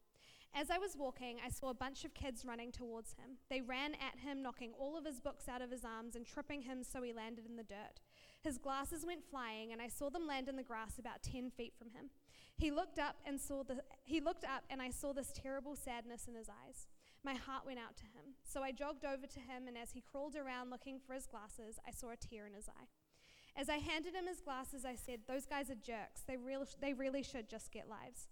As 0.55 0.71
I 0.71 0.79
was 0.79 0.97
walking, 0.97 1.39
I 1.45 1.51
saw 1.51 1.71
a 1.71 1.75
bunch 1.75 2.05
of 2.05 2.15
kids 2.15 2.45
running 2.45 2.71
towards 2.71 3.15
him. 3.15 3.39
They 3.51 3.61
ran 3.61 3.95
at 3.95 4.19
him, 4.19 4.41
knocking 4.41 4.73
all 4.79 4.97
of 4.97 5.05
his 5.05 5.21
books 5.21 5.49
out 5.49 5.61
of 5.61 5.71
his 5.71 5.85
arms 5.85 6.15
and 6.15 6.25
tripping 6.25 6.63
him 6.63 6.83
so 6.85 7.03
he 7.03 7.13
landed 7.13 7.47
in 7.47 7.57
the 7.57 7.65
dirt. 7.65 8.01
His 8.43 8.59
glasses 8.59 9.05
went 9.05 9.29
flying, 9.29 9.73
and 9.73 9.83
I 9.83 9.89
saw 9.89 10.09
them 10.09 10.27
land 10.27 10.49
in 10.49 10.57
the 10.57 10.63
grass 10.63 10.99
about 10.99 11.23
10 11.23 11.51
feet 11.51 11.75
from 11.77 11.91
him. 11.91 12.11
He 12.57 12.71
looked 12.71 12.99
up 12.99 13.17
and 13.25 13.41
saw 13.41 13.63
the 13.63 13.83
he 14.05 14.21
looked 14.21 14.45
up 14.45 14.65
and 14.69 14.83
I 14.83 14.91
saw 14.91 15.15
this 15.15 15.33
terrible 15.33 15.75
sadness 15.75 16.29
in 16.29 16.35
his 16.35 16.51
eyes. 16.51 16.89
My 17.25 17.33
heart 17.33 17.65
went 17.65 17.79
out 17.79 17.97
to 17.97 18.05
him. 18.05 18.37
So 18.45 18.63
I 18.63 18.71
jogged 18.71 19.07
over 19.07 19.27
to 19.27 19.41
him 19.41 19.67
and 19.67 19.79
as 19.79 19.93
he 19.93 20.03
crawled 20.03 20.37
around 20.37 20.69
looking 20.69 20.99
for 20.99 21.15
his 21.15 21.27
glasses, 21.27 21.79
I 21.89 21.91
saw 21.91 22.11
a 22.11 22.17
tear 22.17 22.47
in 22.47 22.53
his 22.53 22.69
eye. 22.69 22.89
As 23.61 23.69
I 23.69 23.77
handed 23.77 24.15
him 24.15 24.27
his 24.27 24.41
glasses, 24.41 24.87
I 24.87 24.95
said, 24.95 25.27
"Those 25.27 25.45
guys 25.45 25.71
are 25.71 25.75
jerks. 25.75 26.23
They 26.23 26.39
really 26.39 26.67
they 26.81 26.95
really 26.95 27.23
should 27.23 27.47
just 27.47 27.71
get 27.71 27.91
lives." 27.91 28.27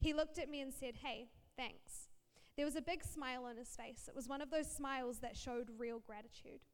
He 0.00 0.12
looked 0.12 0.38
at 0.38 0.48
me 0.48 0.60
and 0.60 0.74
said, 0.74 0.96
"Hey, 0.96 1.30
thanks." 1.54 2.08
There 2.56 2.66
was 2.66 2.74
a 2.74 2.82
big 2.82 3.04
smile 3.04 3.44
on 3.44 3.56
his 3.56 3.76
face. 3.76 4.08
It 4.08 4.14
was 4.16 4.26
one 4.26 4.40
of 4.40 4.50
those 4.50 4.68
smiles 4.68 5.20
that 5.20 5.36
showed 5.36 5.78
real 5.78 6.00
gratitude. 6.00 6.64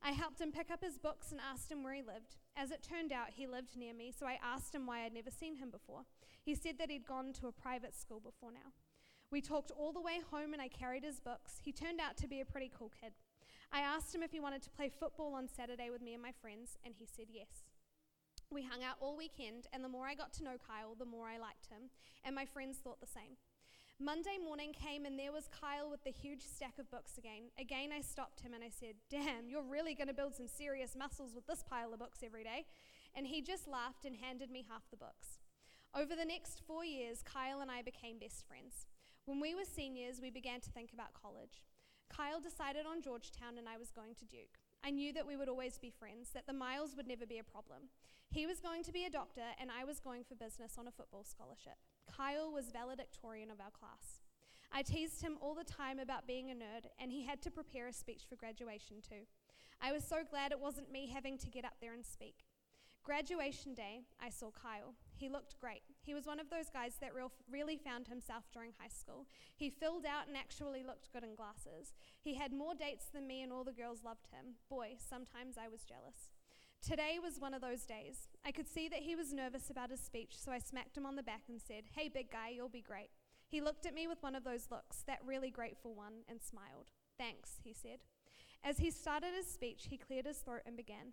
I 0.00 0.12
helped 0.12 0.40
him 0.40 0.50
pick 0.50 0.70
up 0.70 0.82
his 0.82 0.96
books 0.96 1.30
and 1.30 1.42
asked 1.42 1.70
him 1.70 1.82
where 1.82 1.92
he 1.92 2.00
lived. 2.00 2.38
As 2.56 2.70
it 2.70 2.82
turned 2.82 3.12
out, 3.12 3.34
he 3.34 3.46
lived 3.46 3.76
near 3.76 3.92
me, 3.92 4.12
so 4.12 4.26
I 4.26 4.38
asked 4.42 4.74
him 4.74 4.86
why 4.86 5.04
I'd 5.04 5.12
never 5.12 5.30
seen 5.30 5.56
him 5.56 5.70
before. 5.70 6.06
He 6.40 6.54
said 6.54 6.78
that 6.78 6.88
he'd 6.88 7.06
gone 7.06 7.34
to 7.34 7.48
a 7.48 7.52
private 7.52 7.94
school 7.94 8.18
before 8.18 8.50
now. 8.50 8.72
We 9.30 9.42
talked 9.42 9.70
all 9.70 9.92
the 9.92 10.00
way 10.00 10.20
home, 10.20 10.54
and 10.54 10.62
I 10.62 10.68
carried 10.68 11.04
his 11.04 11.20
books. 11.20 11.58
He 11.58 11.70
turned 11.70 12.00
out 12.00 12.16
to 12.16 12.26
be 12.26 12.40
a 12.40 12.46
pretty 12.46 12.70
cool 12.70 12.88
kid. 12.88 13.12
I 13.72 13.80
asked 13.80 14.14
him 14.14 14.22
if 14.22 14.30
he 14.30 14.40
wanted 14.40 14.60
to 14.62 14.70
play 14.70 14.90
football 14.90 15.34
on 15.34 15.48
Saturday 15.48 15.88
with 15.88 16.02
me 16.02 16.12
and 16.12 16.22
my 16.22 16.32
friends, 16.42 16.76
and 16.84 16.94
he 16.94 17.06
said 17.06 17.26
yes. 17.30 17.64
We 18.50 18.62
hung 18.62 18.84
out 18.84 18.96
all 19.00 19.16
weekend, 19.16 19.66
and 19.72 19.82
the 19.82 19.88
more 19.88 20.06
I 20.06 20.14
got 20.14 20.34
to 20.34 20.44
know 20.44 20.60
Kyle, 20.60 20.94
the 20.94 21.06
more 21.06 21.26
I 21.26 21.38
liked 21.38 21.68
him, 21.72 21.88
and 22.22 22.34
my 22.34 22.44
friends 22.44 22.78
thought 22.78 23.00
the 23.00 23.06
same. 23.06 23.40
Monday 23.98 24.36
morning 24.44 24.74
came 24.74 25.06
and 25.06 25.18
there 25.18 25.32
was 25.32 25.48
Kyle 25.48 25.88
with 25.88 26.02
the 26.04 26.10
huge 26.10 26.42
stack 26.42 26.78
of 26.78 26.90
books 26.90 27.16
again. 27.18 27.48
Again, 27.58 27.90
I 27.96 28.00
stopped 28.00 28.40
him 28.40 28.52
and 28.52 28.64
I 28.64 28.68
said, 28.68 28.94
Damn, 29.08 29.48
you're 29.48 29.62
really 29.62 29.94
going 29.94 30.08
to 30.08 30.14
build 30.14 30.34
some 30.34 30.48
serious 30.48 30.96
muscles 30.96 31.34
with 31.34 31.46
this 31.46 31.62
pile 31.62 31.92
of 31.92 32.00
books 32.00 32.18
every 32.24 32.42
day. 32.42 32.66
And 33.14 33.26
he 33.28 33.42
just 33.42 33.68
laughed 33.68 34.04
and 34.04 34.16
handed 34.16 34.50
me 34.50 34.66
half 34.68 34.90
the 34.90 34.96
books. 34.96 35.38
Over 35.94 36.16
the 36.16 36.24
next 36.24 36.62
four 36.66 36.84
years, 36.84 37.22
Kyle 37.22 37.60
and 37.60 37.70
I 37.70 37.82
became 37.82 38.18
best 38.18 38.44
friends. 38.48 38.86
When 39.24 39.38
we 39.38 39.54
were 39.54 39.64
seniors, 39.64 40.20
we 40.20 40.30
began 40.30 40.60
to 40.62 40.70
think 40.70 40.92
about 40.92 41.14
college. 41.14 41.62
Kyle 42.14 42.40
decided 42.40 42.84
on 42.86 43.00
Georgetown 43.00 43.56
and 43.58 43.68
I 43.68 43.78
was 43.78 43.90
going 43.90 44.14
to 44.16 44.24
Duke. 44.24 44.58
I 44.84 44.90
knew 44.90 45.12
that 45.12 45.26
we 45.26 45.36
would 45.36 45.48
always 45.48 45.78
be 45.78 45.90
friends, 45.90 46.30
that 46.34 46.46
the 46.46 46.52
miles 46.52 46.94
would 46.96 47.08
never 47.08 47.26
be 47.26 47.38
a 47.38 47.44
problem. 47.44 47.88
He 48.30 48.46
was 48.46 48.60
going 48.60 48.82
to 48.84 48.92
be 48.92 49.04
a 49.04 49.10
doctor 49.10 49.48
and 49.60 49.70
I 49.70 49.84
was 49.84 50.00
going 50.00 50.24
for 50.24 50.34
business 50.34 50.76
on 50.78 50.88
a 50.88 50.92
football 50.92 51.24
scholarship. 51.24 51.78
Kyle 52.06 52.52
was 52.52 52.70
valedictorian 52.70 53.50
of 53.50 53.60
our 53.60 53.70
class. 53.70 54.20
I 54.72 54.82
teased 54.82 55.20
him 55.20 55.36
all 55.40 55.54
the 55.54 55.64
time 55.64 55.98
about 55.98 56.26
being 56.26 56.50
a 56.50 56.54
nerd, 56.54 56.86
and 56.98 57.12
he 57.12 57.22
had 57.26 57.42
to 57.42 57.50
prepare 57.50 57.88
a 57.88 57.92
speech 57.92 58.22
for 58.26 58.36
graduation 58.36 58.96
too. 59.06 59.26
I 59.82 59.92
was 59.92 60.02
so 60.02 60.22
glad 60.28 60.50
it 60.50 60.60
wasn't 60.60 60.90
me 60.90 61.10
having 61.12 61.36
to 61.38 61.50
get 61.50 61.66
up 61.66 61.74
there 61.80 61.92
and 61.92 62.04
speak. 62.04 62.46
Graduation 63.04 63.74
day, 63.74 64.00
I 64.18 64.30
saw 64.30 64.50
Kyle. 64.50 64.94
He 65.14 65.28
looked 65.28 65.60
great. 65.60 65.82
He 66.02 66.14
was 66.14 66.26
one 66.26 66.40
of 66.40 66.50
those 66.50 66.68
guys 66.68 66.96
that 67.00 67.14
real, 67.14 67.30
really 67.50 67.76
found 67.76 68.08
himself 68.08 68.44
during 68.52 68.72
high 68.78 68.88
school. 68.88 69.26
He 69.54 69.70
filled 69.70 70.04
out 70.04 70.26
and 70.26 70.36
actually 70.36 70.82
looked 70.82 71.12
good 71.12 71.22
in 71.22 71.34
glasses. 71.34 71.94
He 72.20 72.34
had 72.34 72.52
more 72.52 72.74
dates 72.74 73.06
than 73.06 73.26
me, 73.26 73.42
and 73.42 73.52
all 73.52 73.64
the 73.64 73.72
girls 73.72 74.04
loved 74.04 74.26
him. 74.32 74.54
Boy, 74.68 74.96
sometimes 74.98 75.56
I 75.56 75.68
was 75.68 75.84
jealous. 75.84 76.30
Today 76.82 77.18
was 77.22 77.38
one 77.38 77.54
of 77.54 77.60
those 77.60 77.82
days. 77.82 78.26
I 78.44 78.50
could 78.50 78.66
see 78.66 78.88
that 78.88 78.98
he 78.98 79.14
was 79.14 79.32
nervous 79.32 79.70
about 79.70 79.90
his 79.90 80.00
speech, 80.00 80.34
so 80.36 80.50
I 80.50 80.58
smacked 80.58 80.96
him 80.96 81.06
on 81.06 81.14
the 81.14 81.22
back 81.22 81.42
and 81.48 81.60
said, 81.60 81.84
Hey, 81.94 82.08
big 82.08 82.32
guy, 82.32 82.48
you'll 82.48 82.68
be 82.68 82.80
great. 82.82 83.10
He 83.46 83.60
looked 83.60 83.86
at 83.86 83.94
me 83.94 84.08
with 84.08 84.22
one 84.22 84.34
of 84.34 84.42
those 84.42 84.68
looks, 84.70 85.02
that 85.06 85.20
really 85.24 85.50
grateful 85.50 85.94
one, 85.94 86.24
and 86.28 86.42
smiled. 86.42 86.86
Thanks, 87.18 87.60
he 87.62 87.72
said. 87.72 88.00
As 88.64 88.78
he 88.78 88.90
started 88.90 89.34
his 89.36 89.46
speech, 89.46 89.86
he 89.90 89.96
cleared 89.96 90.26
his 90.26 90.38
throat 90.38 90.62
and 90.66 90.76
began. 90.76 91.12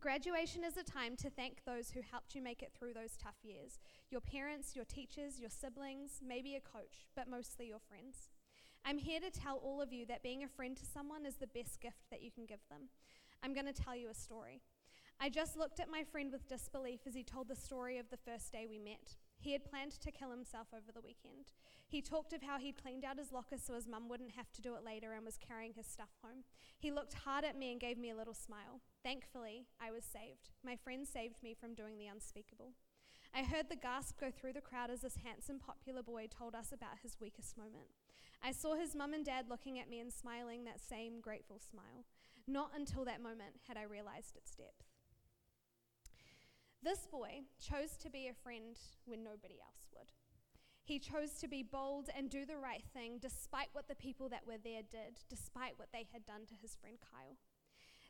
Graduation 0.00 0.64
is 0.64 0.76
a 0.76 0.82
time 0.82 1.16
to 1.16 1.30
thank 1.30 1.64
those 1.64 1.90
who 1.90 2.00
helped 2.02 2.34
you 2.34 2.42
make 2.42 2.62
it 2.62 2.72
through 2.76 2.92
those 2.92 3.16
tough 3.16 3.36
years 3.42 3.78
your 4.10 4.20
parents, 4.20 4.76
your 4.76 4.84
teachers, 4.84 5.40
your 5.40 5.48
siblings, 5.48 6.20
maybe 6.26 6.56
a 6.56 6.60
coach, 6.60 7.06
but 7.16 7.28
mostly 7.28 7.68
your 7.68 7.78
friends. 7.78 8.28
I'm 8.84 8.98
here 8.98 9.20
to 9.20 9.30
tell 9.30 9.56
all 9.56 9.80
of 9.80 9.92
you 9.92 10.04
that 10.06 10.22
being 10.22 10.42
a 10.42 10.48
friend 10.48 10.76
to 10.76 10.84
someone 10.84 11.24
is 11.24 11.36
the 11.36 11.46
best 11.46 11.80
gift 11.80 12.10
that 12.10 12.22
you 12.22 12.30
can 12.30 12.44
give 12.44 12.60
them. 12.68 12.90
I'm 13.42 13.54
going 13.54 13.66
to 13.66 13.72
tell 13.72 13.96
you 13.96 14.10
a 14.10 14.14
story. 14.14 14.60
I 15.20 15.30
just 15.30 15.56
looked 15.56 15.80
at 15.80 15.90
my 15.90 16.02
friend 16.02 16.30
with 16.30 16.48
disbelief 16.48 17.00
as 17.06 17.14
he 17.14 17.22
told 17.22 17.48
the 17.48 17.56
story 17.56 17.98
of 17.98 18.10
the 18.10 18.18
first 18.18 18.52
day 18.52 18.66
we 18.68 18.78
met. 18.78 19.16
He 19.38 19.52
had 19.52 19.64
planned 19.64 19.92
to 20.00 20.10
kill 20.10 20.30
himself 20.30 20.68
over 20.72 20.92
the 20.92 21.00
weekend. 21.00 21.52
He 21.86 22.02
talked 22.02 22.32
of 22.32 22.42
how 22.42 22.58
he'd 22.58 22.82
cleaned 22.82 23.04
out 23.04 23.18
his 23.18 23.32
locker 23.32 23.56
so 23.58 23.74
his 23.74 23.88
mum 23.88 24.08
wouldn't 24.08 24.32
have 24.32 24.50
to 24.52 24.62
do 24.62 24.74
it 24.74 24.84
later 24.84 25.12
and 25.12 25.24
was 25.24 25.38
carrying 25.38 25.72
his 25.72 25.86
stuff 25.86 26.10
home. 26.22 26.44
He 26.78 26.90
looked 26.90 27.14
hard 27.14 27.44
at 27.44 27.56
me 27.56 27.70
and 27.70 27.80
gave 27.80 27.96
me 27.96 28.10
a 28.10 28.16
little 28.16 28.34
smile. 28.34 28.80
Thankfully, 29.04 29.66
I 29.78 29.92
was 29.92 30.02
saved. 30.02 30.48
My 30.64 30.76
friend 30.76 31.06
saved 31.06 31.42
me 31.42 31.52
from 31.52 31.74
doing 31.74 31.98
the 31.98 32.06
unspeakable. 32.06 32.72
I 33.34 33.42
heard 33.42 33.68
the 33.68 33.76
gasp 33.76 34.18
go 34.18 34.30
through 34.30 34.54
the 34.54 34.62
crowd 34.62 34.90
as 34.90 35.02
this 35.02 35.18
handsome, 35.22 35.58
popular 35.58 36.02
boy 36.02 36.26
told 36.30 36.54
us 36.54 36.72
about 36.72 37.02
his 37.02 37.20
weakest 37.20 37.58
moment. 37.58 37.92
I 38.42 38.52
saw 38.52 38.76
his 38.76 38.94
mum 38.94 39.12
and 39.12 39.24
dad 39.24 39.46
looking 39.50 39.78
at 39.78 39.90
me 39.90 40.00
and 40.00 40.10
smiling 40.10 40.64
that 40.64 40.80
same 40.80 41.20
grateful 41.20 41.58
smile. 41.58 42.06
Not 42.46 42.70
until 42.74 43.04
that 43.04 43.22
moment 43.22 43.60
had 43.68 43.76
I 43.76 43.82
realized 43.82 44.36
its 44.36 44.54
depth. 44.54 44.88
This 46.82 47.06
boy 47.06 47.44
chose 47.60 47.96
to 47.98 48.10
be 48.10 48.28
a 48.28 48.42
friend 48.42 48.78
when 49.04 49.22
nobody 49.22 49.56
else 49.60 49.88
would. 49.94 50.12
He 50.82 50.98
chose 50.98 51.32
to 51.40 51.48
be 51.48 51.62
bold 51.62 52.08
and 52.16 52.30
do 52.30 52.46
the 52.46 52.58
right 52.58 52.84
thing 52.92 53.18
despite 53.20 53.68
what 53.72 53.88
the 53.88 53.94
people 53.94 54.28
that 54.30 54.46
were 54.46 54.60
there 54.62 54.82
did, 54.90 55.20
despite 55.28 55.78
what 55.78 55.88
they 55.92 56.06
had 56.12 56.24
done 56.24 56.46
to 56.46 56.54
his 56.54 56.76
friend 56.76 56.98
Kyle. 57.00 57.36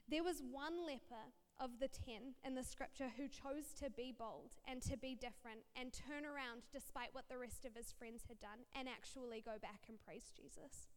There 0.09 0.25
was 0.25 0.43
one 0.45 0.85
leper 0.87 1.33
of 1.61 1.79
the 1.81 1.89
ten 1.89 2.35
in 2.45 2.55
the 2.55 2.65
scripture 2.65 3.13
who 3.17 3.29
chose 3.29 3.73
to 3.79 3.89
be 3.89 4.13
bold 4.13 4.59
and 4.67 4.83
to 4.83 4.97
be 4.97 5.15
different 5.15 5.65
and 5.77 5.93
turn 5.93 6.27
around 6.27 6.67
despite 6.73 7.15
what 7.15 7.29
the 7.29 7.39
rest 7.39 7.65
of 7.65 7.75
his 7.75 7.93
friends 7.93 8.25
had 8.29 8.41
done 8.41 8.67
and 8.75 8.89
actually 8.89 9.41
go 9.41 9.57
back 9.63 9.87
and 9.89 10.03
praise 10.05 10.33
Jesus. 10.35 10.91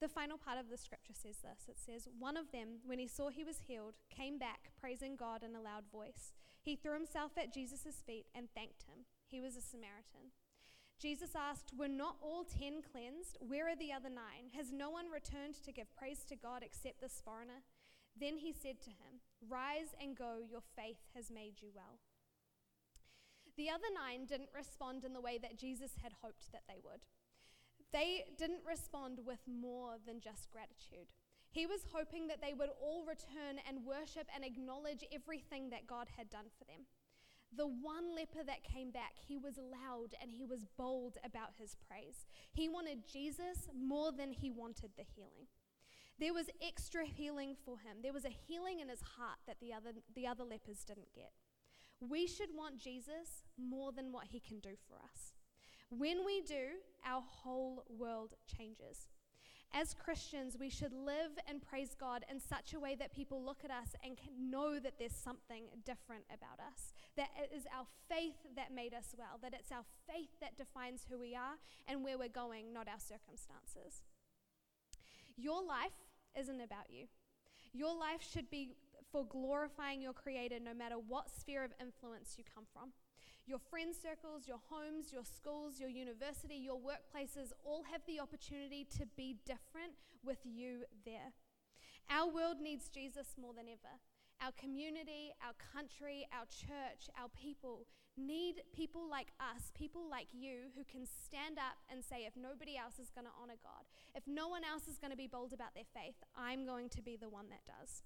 The 0.00 0.08
final 0.08 0.38
part 0.38 0.58
of 0.58 0.70
the 0.70 0.76
scripture 0.80 1.12
says 1.12 1.44
this 1.44 1.68
it 1.68 1.78
says, 1.78 2.08
One 2.18 2.36
of 2.36 2.52
them, 2.52 2.80
when 2.84 2.98
he 2.98 3.06
saw 3.06 3.28
he 3.28 3.44
was 3.44 3.68
healed, 3.68 3.96
came 4.08 4.38
back 4.38 4.72
praising 4.80 5.14
God 5.14 5.42
in 5.42 5.54
a 5.54 5.60
loud 5.60 5.84
voice. 5.92 6.32
He 6.62 6.76
threw 6.76 6.94
himself 6.94 7.32
at 7.36 7.52
Jesus' 7.52 8.02
feet 8.06 8.26
and 8.34 8.48
thanked 8.54 8.84
him. 8.84 9.04
He 9.28 9.40
was 9.40 9.56
a 9.56 9.62
Samaritan. 9.62 10.32
Jesus 10.98 11.30
asked, 11.34 11.72
Were 11.76 11.88
not 11.88 12.16
all 12.22 12.44
ten 12.44 12.82
cleansed? 12.82 13.38
Where 13.40 13.68
are 13.68 13.76
the 13.76 13.92
other 13.92 14.10
nine? 14.10 14.52
Has 14.56 14.72
no 14.72 14.90
one 14.90 15.10
returned 15.10 15.62
to 15.64 15.72
give 15.72 15.94
praise 15.96 16.24
to 16.28 16.36
God 16.36 16.62
except 16.62 17.00
this 17.00 17.22
foreigner? 17.24 17.64
Then 18.20 18.36
he 18.36 18.52
said 18.52 18.80
to 18.82 18.90
him, 18.90 19.24
Rise 19.48 19.96
and 20.00 20.16
go, 20.16 20.44
your 20.44 20.62
faith 20.76 21.00
has 21.14 21.30
made 21.30 21.62
you 21.62 21.70
well. 21.74 21.98
The 23.56 23.70
other 23.70 23.88
nine 23.92 24.26
didn't 24.26 24.54
respond 24.54 25.04
in 25.04 25.12
the 25.12 25.20
way 25.20 25.38
that 25.38 25.58
Jesus 25.58 25.92
had 26.02 26.12
hoped 26.22 26.52
that 26.52 26.64
they 26.68 26.78
would. 26.84 27.00
They 27.92 28.24
didn't 28.38 28.68
respond 28.68 29.20
with 29.24 29.40
more 29.48 29.96
than 30.06 30.20
just 30.20 30.50
gratitude. 30.50 31.10
He 31.50 31.66
was 31.66 31.80
hoping 31.92 32.28
that 32.28 32.40
they 32.40 32.54
would 32.54 32.70
all 32.80 33.04
return 33.04 33.58
and 33.66 33.84
worship 33.84 34.28
and 34.34 34.44
acknowledge 34.44 35.04
everything 35.10 35.70
that 35.70 35.88
God 35.88 36.06
had 36.16 36.30
done 36.30 36.46
for 36.56 36.64
them. 36.64 36.86
The 37.56 37.66
one 37.66 38.14
leper 38.14 38.44
that 38.46 38.62
came 38.62 38.92
back, 38.92 39.18
he 39.18 39.36
was 39.36 39.58
loud 39.58 40.14
and 40.22 40.30
he 40.30 40.44
was 40.44 40.66
bold 40.78 41.18
about 41.24 41.58
his 41.58 41.74
praise. 41.88 42.26
He 42.52 42.68
wanted 42.68 43.08
Jesus 43.10 43.66
more 43.74 44.12
than 44.12 44.30
he 44.30 44.52
wanted 44.52 44.92
the 44.96 45.02
healing. 45.02 45.48
There 46.20 46.34
was 46.34 46.50
extra 46.60 47.06
healing 47.06 47.56
for 47.64 47.78
him. 47.78 47.96
There 48.02 48.12
was 48.12 48.26
a 48.26 48.36
healing 48.46 48.80
in 48.80 48.90
his 48.90 49.00
heart 49.00 49.38
that 49.46 49.56
the 49.60 49.72
other, 49.72 49.92
the 50.14 50.26
other 50.26 50.44
lepers 50.44 50.84
didn't 50.84 51.14
get. 51.14 51.32
We 52.00 52.26
should 52.26 52.50
want 52.54 52.78
Jesus 52.78 53.44
more 53.58 53.90
than 53.90 54.12
what 54.12 54.26
he 54.30 54.38
can 54.38 54.60
do 54.60 54.76
for 54.86 54.96
us. 54.96 55.32
When 55.88 56.24
we 56.24 56.42
do, 56.42 56.78
our 57.06 57.22
whole 57.26 57.84
world 57.88 58.34
changes. 58.46 59.08
As 59.72 59.94
Christians, 59.94 60.56
we 60.58 60.68
should 60.68 60.92
live 60.92 61.30
and 61.48 61.62
praise 61.62 61.94
God 61.98 62.24
in 62.30 62.40
such 62.40 62.74
a 62.74 62.80
way 62.80 62.96
that 62.96 63.14
people 63.14 63.42
look 63.42 63.64
at 63.64 63.70
us 63.70 63.94
and 64.04 64.16
can 64.16 64.50
know 64.50 64.78
that 64.78 64.98
there's 64.98 65.14
something 65.14 65.64
different 65.86 66.24
about 66.28 66.58
us. 66.58 66.92
That 67.16 67.28
it 67.40 67.54
is 67.56 67.64
our 67.76 67.86
faith 68.08 68.36
that 68.56 68.74
made 68.74 68.94
us 68.94 69.14
well, 69.16 69.38
that 69.42 69.54
it's 69.54 69.72
our 69.72 69.84
faith 70.12 70.30
that 70.40 70.58
defines 70.58 71.06
who 71.08 71.18
we 71.18 71.34
are 71.34 71.56
and 71.88 72.04
where 72.04 72.18
we're 72.18 72.28
going, 72.28 72.72
not 72.72 72.88
our 72.88 72.98
circumstances. 72.98 74.02
Your 75.36 75.64
life 75.64 75.96
isn't 76.38 76.60
about 76.60 76.88
you. 76.88 77.06
Your 77.72 77.96
life 77.96 78.22
should 78.22 78.50
be 78.50 78.74
for 79.10 79.24
glorifying 79.26 80.00
your 80.00 80.12
Creator 80.12 80.58
no 80.62 80.74
matter 80.74 80.96
what 80.96 81.30
sphere 81.30 81.64
of 81.64 81.72
influence 81.80 82.34
you 82.38 82.44
come 82.44 82.64
from. 82.72 82.90
Your 83.46 83.58
friend 83.58 83.94
circles, 83.94 84.46
your 84.46 84.60
homes, 84.70 85.12
your 85.12 85.24
schools, 85.24 85.80
your 85.80 85.88
university, 85.88 86.54
your 86.54 86.78
workplaces 86.78 87.52
all 87.64 87.82
have 87.90 88.02
the 88.06 88.20
opportunity 88.20 88.86
to 88.98 89.06
be 89.16 89.36
different 89.44 89.94
with 90.22 90.38
you 90.44 90.84
there. 91.04 91.32
Our 92.10 92.28
world 92.28 92.60
needs 92.60 92.88
Jesus 92.88 93.34
more 93.40 93.54
than 93.54 93.66
ever. 93.66 93.98
Our 94.42 94.52
community, 94.52 95.32
our 95.42 95.54
country, 95.58 96.26
our 96.32 96.46
church, 96.46 97.10
our 97.20 97.28
people 97.28 97.86
need 98.20 98.62
people 98.72 99.08
like 99.08 99.32
us, 99.40 99.72
people 99.74 100.02
like 100.08 100.28
you, 100.32 100.70
who 100.76 100.84
can 100.84 101.06
stand 101.06 101.58
up 101.58 101.80
and 101.90 102.04
say, 102.04 102.28
if 102.28 102.36
nobody 102.36 102.76
else 102.76 102.98
is 103.00 103.10
going 103.10 103.26
to 103.26 103.32
honor 103.40 103.58
God, 103.62 103.88
if 104.14 104.22
no 104.26 104.48
one 104.48 104.62
else 104.62 104.86
is 104.86 104.98
going 104.98 105.10
to 105.10 105.16
be 105.16 105.26
bold 105.26 105.52
about 105.52 105.74
their 105.74 105.88
faith, 105.96 106.20
I'm 106.36 106.66
going 106.66 106.88
to 106.90 107.02
be 107.02 107.16
the 107.16 107.28
one 107.28 107.48
that 107.50 107.64
does. 107.66 108.02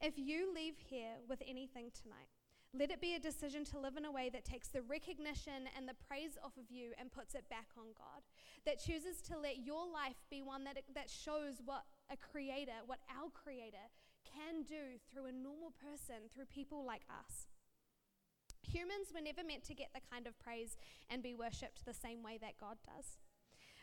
If 0.00 0.18
you 0.18 0.52
leave 0.54 0.74
here 0.78 1.20
with 1.28 1.42
anything 1.46 1.92
tonight, 1.94 2.32
let 2.74 2.90
it 2.90 3.00
be 3.00 3.14
a 3.14 3.20
decision 3.20 3.64
to 3.66 3.78
live 3.78 3.96
in 3.96 4.04
a 4.04 4.10
way 4.10 4.30
that 4.30 4.44
takes 4.44 4.66
the 4.66 4.82
recognition 4.82 5.70
and 5.76 5.86
the 5.86 5.94
praise 6.08 6.34
off 6.42 6.56
of 6.58 6.70
you 6.74 6.90
and 6.98 7.12
puts 7.12 7.36
it 7.36 7.48
back 7.48 7.70
on 7.78 7.94
God. 7.94 8.26
That 8.66 8.82
chooses 8.82 9.22
to 9.30 9.38
let 9.38 9.64
your 9.64 9.86
life 9.86 10.18
be 10.28 10.42
one 10.42 10.64
that, 10.64 10.82
that 10.94 11.08
shows 11.08 11.62
what 11.64 11.84
a 12.10 12.16
creator, 12.16 12.82
what 12.86 12.98
our 13.06 13.30
creator 13.30 13.86
can 14.26 14.64
do 14.66 14.98
through 15.06 15.26
a 15.26 15.32
normal 15.32 15.70
person, 15.78 16.26
through 16.34 16.46
people 16.46 16.84
like 16.84 17.02
us. 17.06 17.46
Humans 18.66 19.12
were 19.14 19.20
never 19.20 19.44
meant 19.44 19.64
to 19.64 19.74
get 19.74 19.90
the 19.94 20.00
kind 20.10 20.26
of 20.26 20.38
praise 20.38 20.76
and 21.10 21.22
be 21.22 21.34
worshipped 21.34 21.84
the 21.84 21.94
same 21.94 22.22
way 22.22 22.38
that 22.40 22.58
God 22.60 22.76
does. 22.84 23.18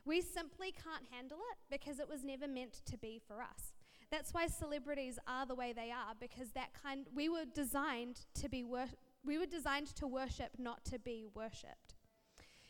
We 0.06 0.22
simply 0.22 0.72
can't 0.72 1.06
handle 1.12 1.38
it 1.52 1.58
because 1.70 2.00
it 2.00 2.10
was 2.10 2.24
never 2.24 2.48
meant 2.48 2.82
to 2.86 2.98
be 2.98 3.22
for 3.26 3.42
us. 3.42 3.74
That's 4.10 4.34
why 4.34 4.48
celebrities 4.48 5.20
are 5.28 5.46
the 5.46 5.56
way 5.56 5.74
they 5.74 5.90
are 5.90 6.14
because 6.20 6.52
that 6.52 6.72
kind 6.74 7.08
we 7.16 7.30
were 7.30 7.46
designed 7.54 8.26
to 8.36 8.50
be 8.50 8.64
wor- 8.64 8.90
we 9.24 9.38
were 9.38 9.46
designed 9.46 9.88
to 9.96 10.08
worship, 10.08 10.52
not 10.58 10.84
to 10.86 11.00
be 11.00 11.28
worshipped. 11.34 11.96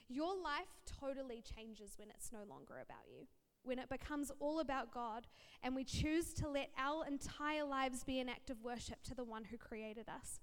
Your 0.07 0.35
life 0.35 0.67
totally 0.85 1.41
changes 1.41 1.93
when 1.97 2.09
it's 2.09 2.31
no 2.31 2.43
longer 2.47 2.73
about 2.73 3.07
you. 3.07 3.25
When 3.63 3.79
it 3.79 3.89
becomes 3.89 4.31
all 4.39 4.59
about 4.59 4.93
God 4.93 5.27
and 5.63 5.75
we 5.75 5.83
choose 5.83 6.33
to 6.33 6.49
let 6.49 6.69
our 6.77 7.07
entire 7.07 7.63
lives 7.63 8.03
be 8.03 8.19
an 8.19 8.27
act 8.27 8.49
of 8.49 8.61
worship 8.61 9.01
to 9.03 9.15
the 9.15 9.23
one 9.23 9.45
who 9.45 9.57
created 9.57 10.09
us. 10.09 10.39